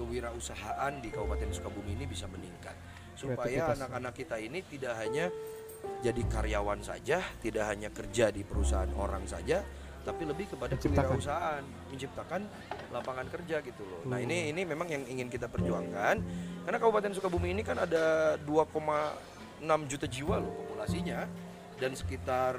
[0.00, 2.72] Kewirausahaan di Kabupaten Sukabumi ini bisa meningkat.
[3.12, 5.28] supaya anak-anak kita ini tidak hanya
[6.00, 9.60] jadi karyawan saja, tidak hanya kerja di perusahaan orang saja,
[10.00, 11.60] tapi lebih kepada kewirausahaan,
[11.92, 12.48] menciptakan
[12.88, 14.00] lapangan kerja gitu loh.
[14.08, 14.26] Nah, Hmm.
[14.26, 16.16] ini ini memang yang ingin kita perjuangkan
[16.64, 21.28] karena Kabupaten Sukabumi ini kan ada 2,6 juta jiwa loh populasinya
[21.76, 22.56] dan sekitar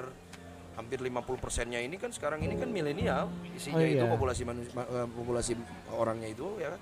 [0.71, 4.07] hampir 50 persennya ini kan sekarang ini kan milenial isinya Oh, itu iya.
[4.07, 4.71] populasi manusia,
[5.09, 5.51] populasi
[5.91, 6.81] orangnya itu ya kan.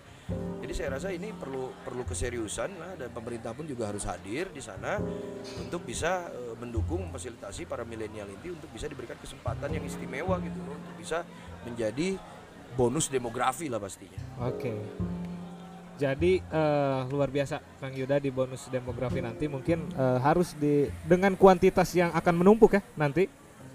[0.61, 4.61] Jadi saya rasa ini perlu perlu keseriusan lah dan pemerintah pun juga harus hadir di
[4.61, 5.01] sana
[5.57, 10.59] untuk bisa eh, mendukung memfasilitasi para milenial ini untuk bisa diberikan kesempatan yang istimewa gitu
[10.61, 11.25] loh untuk bisa
[11.65, 12.21] menjadi
[12.77, 14.21] bonus demografi lah pastinya.
[14.45, 14.77] Oke.
[15.99, 21.33] Jadi eh, luar biasa Kang Yuda di bonus demografi nanti mungkin eh, harus di dengan
[21.33, 23.27] kuantitas yang akan menumpuk ya nanti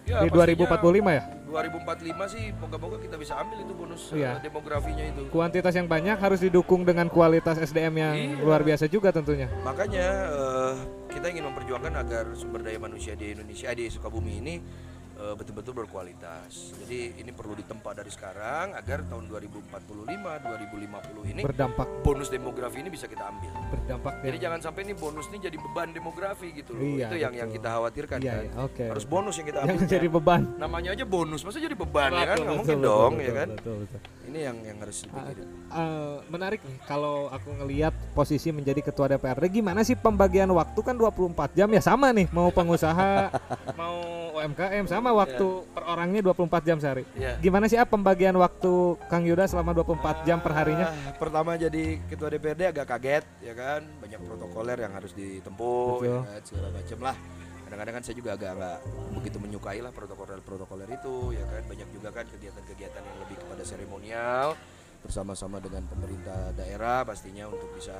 [0.05, 1.23] Ya, di pastinya 2045 ya.
[1.49, 4.43] 2045 sih moga-moga kita bisa ambil itu bonus eh, Iya.
[4.43, 5.23] demografinya itu.
[5.31, 8.43] Kuantitas yang banyak harus didukung dengan kualitas SDM yang Iya.
[8.43, 9.49] luar biasa juga tentunya.
[9.65, 10.73] Makanya eh,
[11.09, 14.94] kita ingin memperjuangkan agar sumber daya manusia di Indonesia eh, di Sukabumi ini eh,
[15.33, 16.77] betul-betul berkualitas.
[16.77, 22.89] Jadi ini perlu ditempa dari sekarang agar tahun 2045, 2050 ini Berdampak bonus demografi ini
[22.89, 23.49] bisa kita ambil.
[23.71, 26.85] berdampak Jadi yang- jangan sampai ini bonus ini jadi beban demografi gitu loh.
[26.85, 27.57] Iya, Itu yang yang betul.
[27.57, 28.45] kita khawatirkan Iya, kan.
[28.45, 28.85] iya, oke.
[28.91, 29.73] Harus bonus yang kita ambil.
[29.73, 30.43] Jangan jadi beban.
[30.59, 32.27] Namanya aja bonus, masa jadi beban ya kan?
[32.31, 33.49] Betul, Nggak mungkin betul, dong betul, ya kan?
[33.51, 34.01] betul, betul.
[34.25, 35.47] Ini yang yang harus dipikirin.
[35.71, 40.95] Eh, menarik nih kalau aku ngelihat posisi menjadi ketua DPRD gimana sih pembagian waktu kan
[40.95, 43.31] 24 jam ya sama nih mau pengusaha
[43.81, 43.97] mau
[44.35, 47.05] UMKM sama waktu per orangnya 24 jam sehari.
[47.15, 47.39] Iya.
[47.39, 50.91] Gimana sih ah, pembagian waktu Kang Yuda selama 24 jam per harinya?
[50.91, 56.09] Ah, pertama jadi ketua DPRD agak kaget ya kan, banyak protokoler yang harus ditempuh Betul.
[56.11, 57.17] ya kan, segala macam lah.
[57.65, 58.79] Kadang-kadang kan saya juga agak nggak
[59.19, 64.59] begitu menyukai lah protokoler-protokoler itu ya kan, banyak juga kan kegiatan-kegiatan yang lebih kepada seremonial
[65.05, 67.93] bersama-sama dengan pemerintah daerah pastinya untuk bisa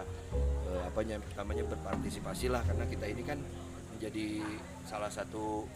[0.73, 3.37] eh, apanya pertamanya berpartisipasi lah karena kita ini kan
[3.93, 4.41] menjadi
[4.89, 5.69] salah satu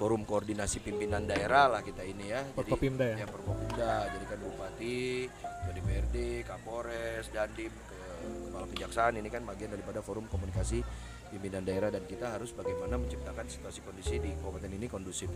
[0.00, 2.40] forum koordinasi pimpinan daerah lah kita ini ya.
[2.56, 3.16] Forkopimda ya?
[3.20, 4.08] Ya Forkopimda.
[4.08, 6.16] Jadi kan bupati, ketua DPRD,
[6.48, 8.00] Kapolres, Dandim, ke
[8.48, 10.80] kepala kejaksaan ini kan bagian daripada forum komunikasi
[11.28, 15.28] pimpinan daerah dan kita harus bagaimana menciptakan situasi kondisi di kabupaten ini kondusif.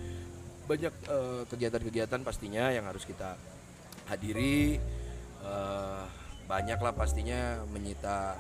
[0.64, 3.36] Banyak eh, kegiatan-kegiatan pastinya yang harus kita
[4.08, 4.80] hadiri.
[5.44, 6.04] eh,
[6.44, 8.36] banyak lah pastinya menyita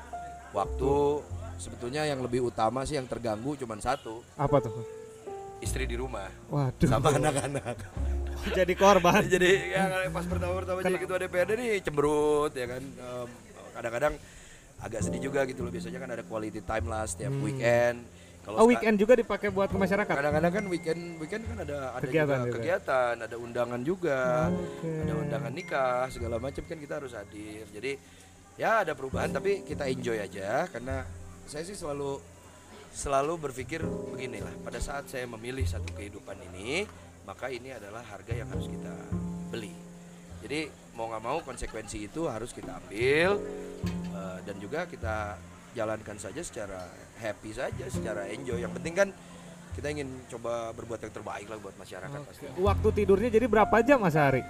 [0.56, 1.20] waktu.
[1.60, 5.03] Sebetulnya yang lebih utama sih yang terganggu cuma satu, Apa tuh?
[5.58, 6.86] Istri di rumah Waduh.
[6.86, 7.76] sama anak-anak.
[8.46, 9.22] jadi korban.
[9.34, 13.28] jadi ya pas pertama-pertama jadi ketua DPRD nih cemberut ya kan Em,
[13.72, 14.14] kadang-kadang
[14.76, 17.40] agak sedih juga gitu loh biasanya kan ada quality time lah setiap Hmm.
[17.42, 17.98] weekend
[18.44, 20.12] kalau Oh weekend juga dipakai buat ke masyarakat.
[20.12, 22.54] kadang-kadang kan weekend weekend kan ada ada Kegiatan juga juga.
[22.54, 24.20] kegiatan ada undangan juga
[24.52, 24.92] Oke.
[25.00, 27.96] ada undangan nikah segala macam kan kita harus hadir jadi
[28.54, 31.08] ya ada perubahan tapi kita enjoy aja karena
[31.42, 32.20] saya sih selalu
[32.94, 34.54] selalu berpikir beginilah.
[34.62, 36.86] Pada saat saya memilih satu kehidupan ini
[37.26, 38.94] maka ini adalah harga yang harus kita
[39.50, 39.74] beli.
[40.44, 43.42] Jadi mau nggak mau konsekuensi itu harus kita ambil
[44.14, 45.40] eh, dan juga kita
[45.74, 46.86] jalankan saja secara
[47.18, 48.62] happy saja secara enjoy.
[48.62, 49.08] Yang penting kan
[49.74, 53.98] kita ingin coba berbuat yang terbaik lah buat masyarakat pasti Waktu tidurnya jadi berapa jam
[53.98, 54.42] Mas Hari?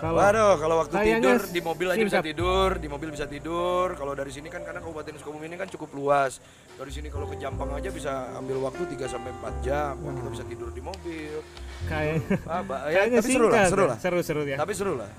[0.00, 3.92] Kalau Waduh, kalau waktu tidur di mobil aja bisa tidur, di mobil bisa tidur.
[4.00, 6.40] Kalau dari sini kan karena Kabupaten Sukabumi ini kan cukup luas.
[6.80, 10.00] Dari sini kalau ke Jampang aja bisa ambil waktu 3 sampai 4 jam.
[10.00, 11.44] Wah, kita bisa tidur di mobil.
[11.84, 13.90] kayak Ah, ya, kayaknya tapi seru lah, seru ya.
[13.92, 13.98] lah.
[14.00, 14.56] Seru-seru ya.
[14.56, 15.10] Tapi seru lah.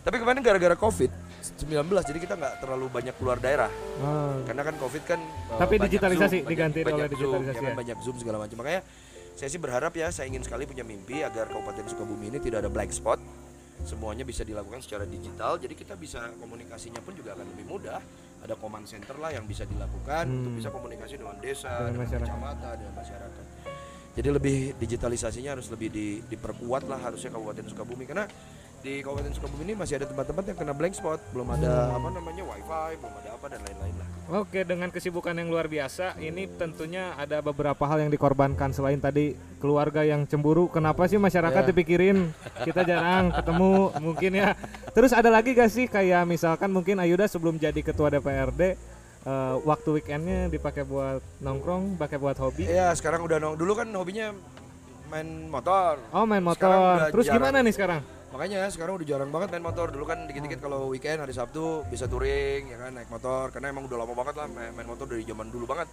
[0.00, 1.68] Tapi kemarin gara-gara Covid 19
[2.02, 3.70] jadi kita nggak terlalu banyak keluar daerah.
[3.98, 7.52] Oh, Karena kan Covid kan uh, Tapi digitalisasi, Zoom, diganti banyak, oleh banyak Zoom, digitalisasi
[7.52, 7.76] ya kan, ya.
[7.76, 8.56] banyak Zoom segala macam.
[8.58, 8.80] Makanya
[9.32, 12.70] saya sih berharap ya saya ingin sekali punya mimpi agar Kabupaten Sukabumi ini tidak ada
[12.70, 13.18] blank spot.
[13.82, 15.58] Semuanya bisa dilakukan secara digital.
[15.58, 17.98] Jadi kita bisa komunikasinya pun juga akan lebih mudah.
[18.40, 20.38] Ada command center lah yang bisa dilakukan Hmm.
[20.38, 22.22] untuk bisa komunikasi dengan Dengan desa, dengan, masyarakat.
[22.22, 23.44] kecamatan, dengan masyarakat.
[24.12, 28.28] Jadi lebih digitalisasinya harus lebih di- diperkuat lah harusnya Kabupaten Sukabumi karena
[28.82, 31.96] di Kabupaten Sukabumi ini masih ada tempat-tempat yang kena blank spot, belum ada Hmm.
[31.96, 34.06] apa namanya wifi, belum ada apa dan lain-lain lah.
[34.42, 39.32] Oke, dengan kesibukan yang luar biasa, ini tentunya ada beberapa hal yang dikorbankan selain tadi
[39.58, 40.66] keluarga yang cemburu.
[40.66, 41.68] Kenapa sih masyarakat Ya.
[41.68, 42.34] dipikirin?
[42.60, 44.58] Kita jarang ketemu, mungkin ya.
[44.90, 48.74] Terus ada lagi gak sih kayak misalkan mungkin Ayuda sebelum jadi ketua DPRD
[49.22, 52.66] eh, waktu weekendnya dipakai buat nongkrong, pakai buat hobi?
[52.66, 53.54] Iya, sekarang udah nong.
[53.54, 54.34] Dulu kan hobinya
[55.06, 56.02] main motor.
[56.10, 57.06] Oh main motor.
[57.10, 57.38] Terus jarang.
[57.38, 58.02] gimana nih sekarang?
[58.32, 59.92] Makanya sekarang udah jarang banget main motor.
[59.92, 63.84] Dulu kan dikit-dikit kalau weekend hari Sabtu bisa touring ya kan naik motor karena emang
[63.84, 65.92] udah lama banget lah main, main motor dari zaman dulu banget.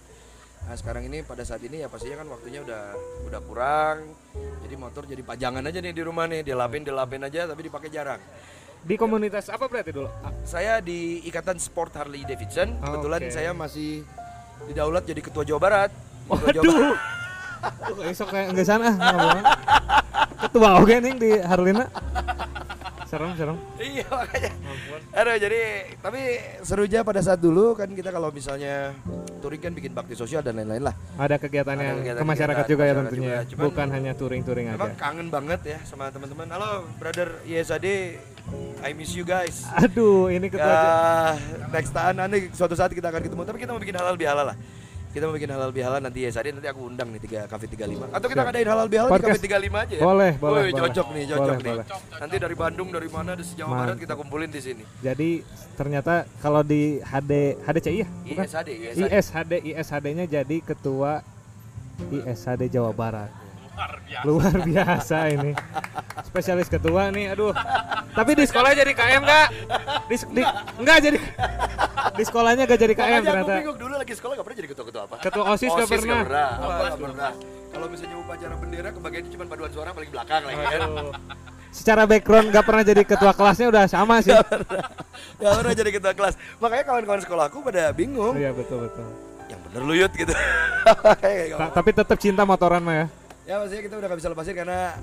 [0.60, 2.82] Nah, sekarang ini pada saat ini ya pastinya kan waktunya udah
[3.28, 3.96] udah kurang.
[4.64, 8.20] Jadi motor jadi pajangan aja nih di rumah nih, dilapin dilapin aja tapi dipakai jarang.
[8.80, 10.08] Di komunitas apa berarti dulu?
[10.24, 12.80] Ah, Saya di Ikatan Sport Harley Davidson.
[12.80, 13.32] Kebetulan Oke.
[13.36, 14.00] saya masih
[14.64, 15.90] didaulat jadi ketua Jawa Barat.
[16.24, 16.96] Ketua Jawa Waduh.
[17.92, 18.88] Tuh esok kayak enggak sana.
[20.40, 21.84] Ketua oke nih di Harlina.
[23.04, 23.58] Serem serem.
[23.76, 24.52] Iya makanya.
[25.12, 25.60] Aduh jadi
[25.98, 26.20] tapi
[26.62, 28.94] serunya pada saat dulu kan kita kalau misalnya
[29.40, 30.94] touring kan bikin bakti sosial dan lain-lain lah.
[31.16, 33.18] Ada kegiatan Ada yang kegiatan- ke masyarakat kegiatan juga ya tentunya.
[33.20, 33.34] juga.
[33.34, 33.40] ya.
[33.50, 34.88] Cuman- Bukan hanya touring-touring aja.
[34.94, 36.46] kangen banget ya sama teman-teman.
[36.48, 37.86] Halo brother ISAD,
[38.80, 39.66] I miss you guys.
[39.74, 40.90] Aduh, ini ketua aja.
[41.34, 43.42] Ya, next time nanti suatu saat kita akan ketemu.
[43.42, 44.56] Tapi kita mau bikin halal bihalal lah.
[45.10, 48.14] Kita mau bikin halal bihalal nanti ya Sadi nanti aku undang nih tiga kafe 35
[48.14, 50.02] atau kita ngadain halal bihalal di kafe 35 aja ya.
[50.06, 50.78] Boleh, boleh, boleh.
[50.86, 51.72] cocok nih, cocok Boleh, nih.
[51.74, 51.86] boleh.
[52.22, 54.82] Nanti dari Bandung dari mana dari Jawa Barat kita kumpulin di sini.
[55.02, 55.42] Jadi
[55.74, 58.44] ternyata kalau di HD HDCI ya, bukan?
[58.46, 59.08] ISAD, ISAD.
[59.10, 61.26] ISHD ISHD-nya jadi ketua
[62.14, 63.39] ISHD Jawa Barat.
[63.80, 64.24] Luar biasa.
[64.28, 65.52] Luar biasa ini.
[66.28, 67.56] Spesialis ketua nih, aduh.
[68.12, 69.46] Tapi di sekolah jadi KM enggak?
[70.04, 70.42] Di, di
[70.76, 71.18] enggak jadi
[72.10, 73.54] di sekolahnya gak jadi KM Makanya aku ternyata.
[73.56, 75.14] bingung dulu lagi sekolah gak pernah jadi ketua-ketua apa.
[75.24, 76.20] Ketua OSIS gak pernah.
[76.20, 77.30] Wah, nggak pernah.
[77.70, 80.80] Kalau misalnya upacara bendera kebagiannya cuma paduan suara paling belakang lagi kan.
[80.84, 81.12] Aduh.
[81.70, 84.34] Secara background gak pernah jadi ketua kelasnya udah sama sih.
[85.40, 86.34] Gak pernah jadi ketua kelas.
[86.60, 88.34] Makanya kawan-kawan sekolahku pada bingung.
[88.36, 89.06] Iya betul betul.
[89.48, 90.34] Yang bener lu Yud gitu.
[91.60, 93.06] Ta- tapi tetap cinta motoran mah ya.
[93.50, 94.94] Ya maksudnya kita udah gak bisa lepasin karena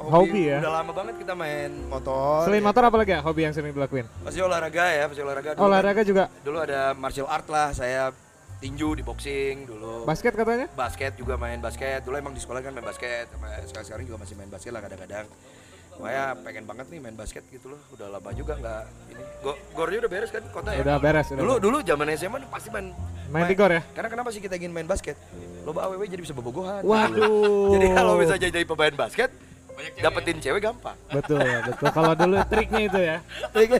[0.00, 0.64] Hobi ya?
[0.64, 2.48] Udah lama banget kita main motor.
[2.48, 2.68] Selain ya.
[2.72, 4.08] motor apa lagi ya hobi yang sering dilakuin?
[4.24, 5.50] Pasti olahraga ya, pasti olahraga.
[5.52, 6.24] Dulu, Olahraga juga.
[6.32, 8.08] kan- dulu ada martial art lah, saya
[8.64, 10.08] tinju di boxing dulu.
[10.08, 10.72] Basket katanya?
[10.72, 12.00] basket juga main basket.
[12.00, 13.28] Dulu emang di sekolah kan main basket.
[13.28, 15.28] Sampai sekarang-sekarang juga masih main basket lah kadang-kadang.
[16.00, 17.80] Makanya pengen banget nih main basket gitu loh.
[17.92, 18.82] Udah lama juga nggak
[19.12, 19.22] ini.
[19.44, 20.80] Go, gornya udah beres kan kota ya?
[20.80, 21.40] Udah beres udah.
[21.44, 21.64] Dulu beres.
[21.64, 22.86] dulu zaman SMA pasti main
[23.30, 23.78] Main di gor ya?
[23.94, 25.14] Karena kenapa sih kita ingin main basket?
[25.62, 26.82] Loba AWW jadi bisa bobogohan.
[26.82, 27.78] Waduh.
[27.78, 29.30] Jadi kalau bisa jadi pemain basket,
[29.70, 30.02] Banyak cewek.
[30.02, 30.98] dapetin cewek gampang.
[31.14, 31.88] Betul, betul.
[31.94, 33.16] Kalau dulu triknya itu ya.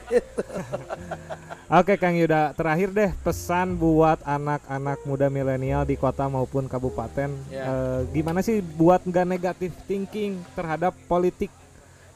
[1.79, 7.31] Oke Kang Yuda, terakhir deh pesan buat anak-anak muda milenial di kota maupun kabupaten.
[7.47, 7.63] Ya.
[7.63, 11.51] Eh, gimana sih buat nggak negatif thinking terhadap politik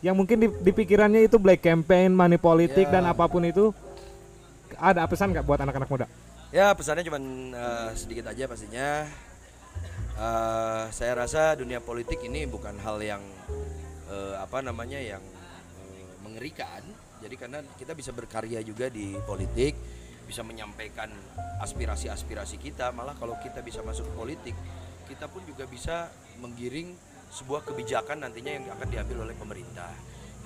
[0.05, 3.01] yang mungkin di, di pikirannya itu black campaign, money politik Ya.
[3.01, 3.73] dan apa pun itu.
[4.77, 6.05] Ada pesan nggak buat anak-anak muda?
[6.53, 7.17] Ya pesannya cuma
[7.97, 9.09] sedikit aja pastinya.
[10.15, 13.23] Eh, saya rasa dunia politik ini bukan hal yang
[14.07, 15.23] eh, apa namanya yang
[15.81, 16.85] eh, mengerikan.
[17.25, 19.73] Jadi karena kita bisa berkarya juga di politik,
[20.29, 21.09] bisa menyampaikan
[21.65, 22.93] aspirasi-aspirasi kita.
[22.93, 24.53] Malah kalau kita bisa masuk politik,
[25.09, 26.93] kita pun juga bisa menggiring
[27.35, 29.91] sebuah kebijakan nantinya yang akan diambil oleh pemerintah.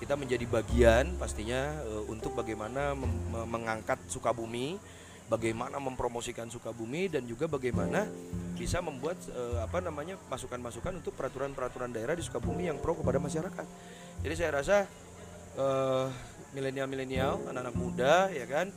[0.02, 2.98] Kita menjadi bagian pastinya eh, untuk bagaimana
[3.46, 4.82] mengangkat Sukabumi,
[5.30, 8.10] bagaimana mempromosikan Sukabumi dan juga bagaimana
[8.58, 13.68] bisa membuat eh, apa namanya masukan-masukan untuk peraturan-peraturan daerah di Sukabumi yang pro kepada masyarakat.
[14.26, 14.78] Jadi saya rasa
[15.60, 16.08] eh,
[16.58, 18.74] milenial-milenial, anak-anak muda ya kan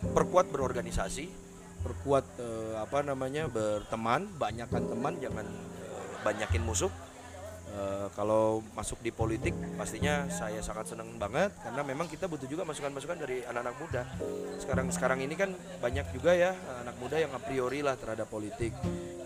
[0.00, 1.28] perkuat berorganisasi,
[1.86, 6.90] perkuat eh, apa namanya berteman, banyakkan teman, jangan eh, banyakin musuh.
[7.70, 12.66] Eh, kalau masuk di politik pastinya saya sangat senang banget karena memang kita butuh juga
[12.66, 14.02] masukan-masukan dari anak-anak muda.
[14.58, 18.74] Sekarang sekarang ini kan banyak juga ya anak muda yang a priori lah terhadap politik.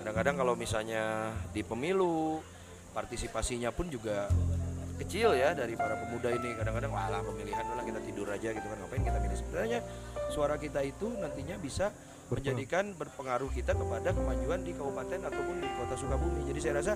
[0.04, 2.44] Kadang-kadang kalau misalnya di pemilu
[2.92, 4.28] partisipasinya pun juga
[5.00, 8.76] kecil ya dari para pemuda ini kadang-kadang walah pemilihan lah kita tidur aja gitu kan
[8.84, 9.78] ngapain kita milih sebenarnya
[10.28, 11.88] suara kita itu nantinya bisa
[12.30, 16.46] menjadikan berpengaruh kita kepada kemajuan di kabupaten ataupun di kota Sukabumi.
[16.46, 16.92] Jadi saya rasa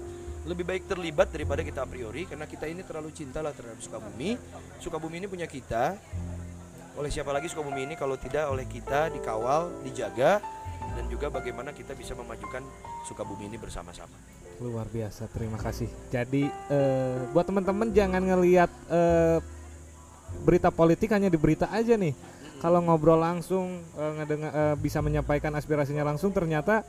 [0.46, 4.38] lebih baik terlibat daripada kita a priori karena kita ini terlalu cinta lah terhadap Sukabumi.
[4.78, 5.98] Sukabumi ini punya kita.
[6.94, 10.38] Oleh siapa lagi Sukabumi ini kalau tidak oleh kita dikawal dijaga
[10.94, 12.62] dan juga bagaimana kita bisa memajukan
[13.10, 14.14] Sukabumi ini bersama-sama.
[14.62, 15.90] Luar biasa, terima kasih.
[16.14, 19.38] Jadi eh, buat teman-teman jangan ngelihat eh,
[20.46, 22.14] berita politik hanya di berita aja nih.
[22.64, 26.80] Kalau ngobrol langsung eh, ngedengar eh, bisa menyampaikan aspirasinya langsung ternyata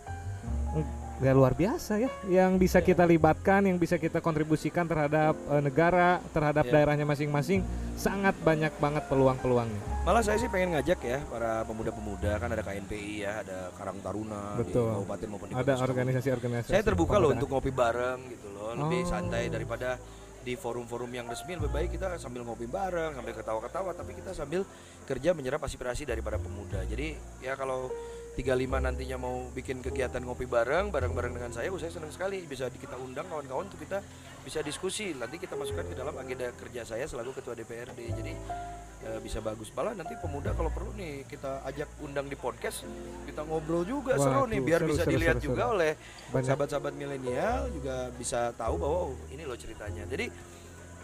[0.71, 5.59] mm, ya luar biasa ya yang bisa kita libatkan, yang bisa kita kontribusikan terhadap eh,
[5.59, 6.79] negara, terhadap Ya.
[6.79, 7.59] daerahnya masing-masing
[7.99, 10.07] sangat banyak banget peluang-peluangnya.
[10.07, 14.55] Malah saya sih pengen ngajak ya para pemuda-pemuda kan ada KNPI ya, ada Karang Taruna
[14.55, 14.79] Betul.
[14.79, 16.71] di kabupaten maupun di Ada organisasi-organisasi.
[16.71, 19.11] Saya terbuka loh untuk ngopi bareng gitu loh, lebih Oh.
[19.11, 19.99] santai daripada
[20.39, 24.61] di forum-forum yang resmi lebih baik kita sambil ngopi bareng, sambil ketawa-ketawa tapi kita sambil
[25.05, 26.81] kerja menyerap aspirasi dari para pemuda.
[26.83, 27.13] Jadi
[27.45, 27.93] ya kalau
[28.35, 32.67] 35 nantinya mau bikin kegiatan ngopi bareng, bareng-bareng dengan saya, oh, saya senang sekali bisa
[32.67, 34.03] kita undang kawan-kawan untuk kita
[34.43, 35.15] bisa diskusi.
[35.15, 37.95] Nanti kita masukkan ke dalam agenda kerja saya selaku ketua DPRD.
[37.95, 38.33] Jadi
[39.07, 39.71] eh, bisa bagus.
[39.71, 42.83] Malah nanti pemuda kalau perlu nih kita ajak undang di podcast,
[43.23, 45.73] kita ngobrol juga Wah, seru nih biar seru, bisa seru, dilihat seru, juga seru.
[45.79, 45.91] oleh
[46.35, 50.03] sahabat-sahabat milenial juga bisa tahu bahwa oh, ini loh ceritanya.
[50.11, 50.27] Jadi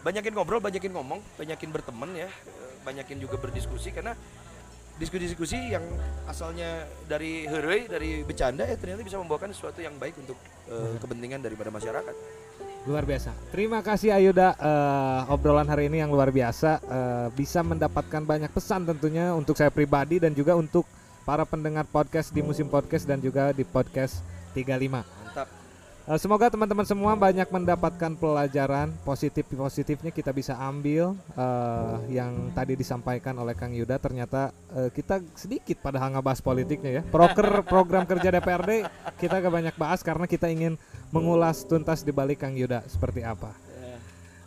[0.04, 2.28] banyakin ngobrol, banyakin ngomong, banyakin berteman ya,
[2.82, 4.17] banyakin juga berdiskusi karena
[5.01, 5.82] diskusi-diskusi yang
[6.29, 10.38] asalnya dari heroi, dari bercanda ya ternyata bisa membawakan sesuatu yang baik untuk
[10.69, 12.15] eh, kepentingan daripada masyarakat.
[12.86, 13.34] Luar biasa.
[13.53, 18.86] Terima kasih Ayuda eh, obrolan hari ini yang luar biasa eh, bisa mendapatkan banyak pesan
[18.86, 20.86] tentunya untuk saya pribadi dan juga untuk
[21.25, 24.21] para pendengar podcast di musim podcast dan juga di podcast
[24.53, 25.01] 35.
[25.01, 25.61] Mantap.
[26.02, 33.38] Eh, Semoga teman-teman semua banyak mendapatkan pelajaran positif-positifnya kita bisa ambil eh, yang tadi disampaikan
[33.38, 34.02] oleh Kang Yuda.
[34.02, 37.02] Ternyata eh, kita sedikit padahal ngebahas politiknya ya.
[37.06, 38.89] Proker program kerja DPRD
[39.22, 40.74] kita gak banyak bahas karena kita ingin
[41.14, 43.54] mengulas tuntas di balik Kang Yuda seperti apa.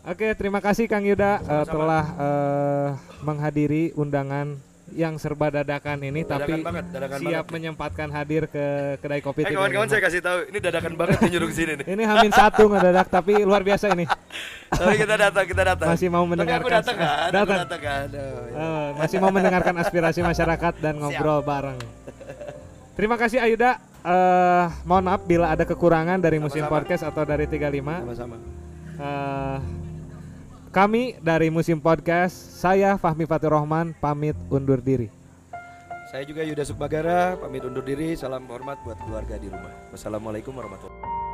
[0.04, 1.70] Oke, terima kasih Kang Yuda Sama-sama.
[1.70, 2.88] telah eh,
[3.24, 4.58] menghadiri undangan
[4.92, 8.64] yang serba dadakan ini Dadakan tapi banget, dadakan siap menyempatkan hadir ke
[9.00, 9.56] kedai kopi Eh 35.
[9.56, 11.86] kawan-kawan saya kasih tahu, ini dadakan banget nih nyuruh ke sini nih.
[11.88, 14.04] Ini Hamin satu ngedadak tapi luar biasa ini.
[14.74, 15.86] Tapi kita datang, kita datang.
[15.86, 17.58] Masih mau Tapi aku mendengarkan datang kan, aku datang.
[17.62, 18.06] datang kan.
[18.10, 18.58] Oh, ya.
[18.58, 21.78] Eh, masih mau mendengarkan aspirasi masyarakat dan ngobrol bareng.
[22.94, 23.78] Terima kasih Ayuda.
[24.02, 26.74] Eh, mohon maaf bila ada kekurangan dari musim Sama-sama.
[26.82, 28.02] podcast atau dari 35.
[28.02, 28.36] Sama-sama.
[28.94, 29.58] Eh,
[30.74, 35.06] kami dari musim podcast, saya Fahmi Fatur Rahman pamit undur diri.
[36.10, 38.18] Saya juga Yuda Sukbagara, pamit undur diri.
[38.18, 39.70] Salam hormat buat keluarga di rumah.
[39.94, 41.33] Wassalamualaikum warahmatullahi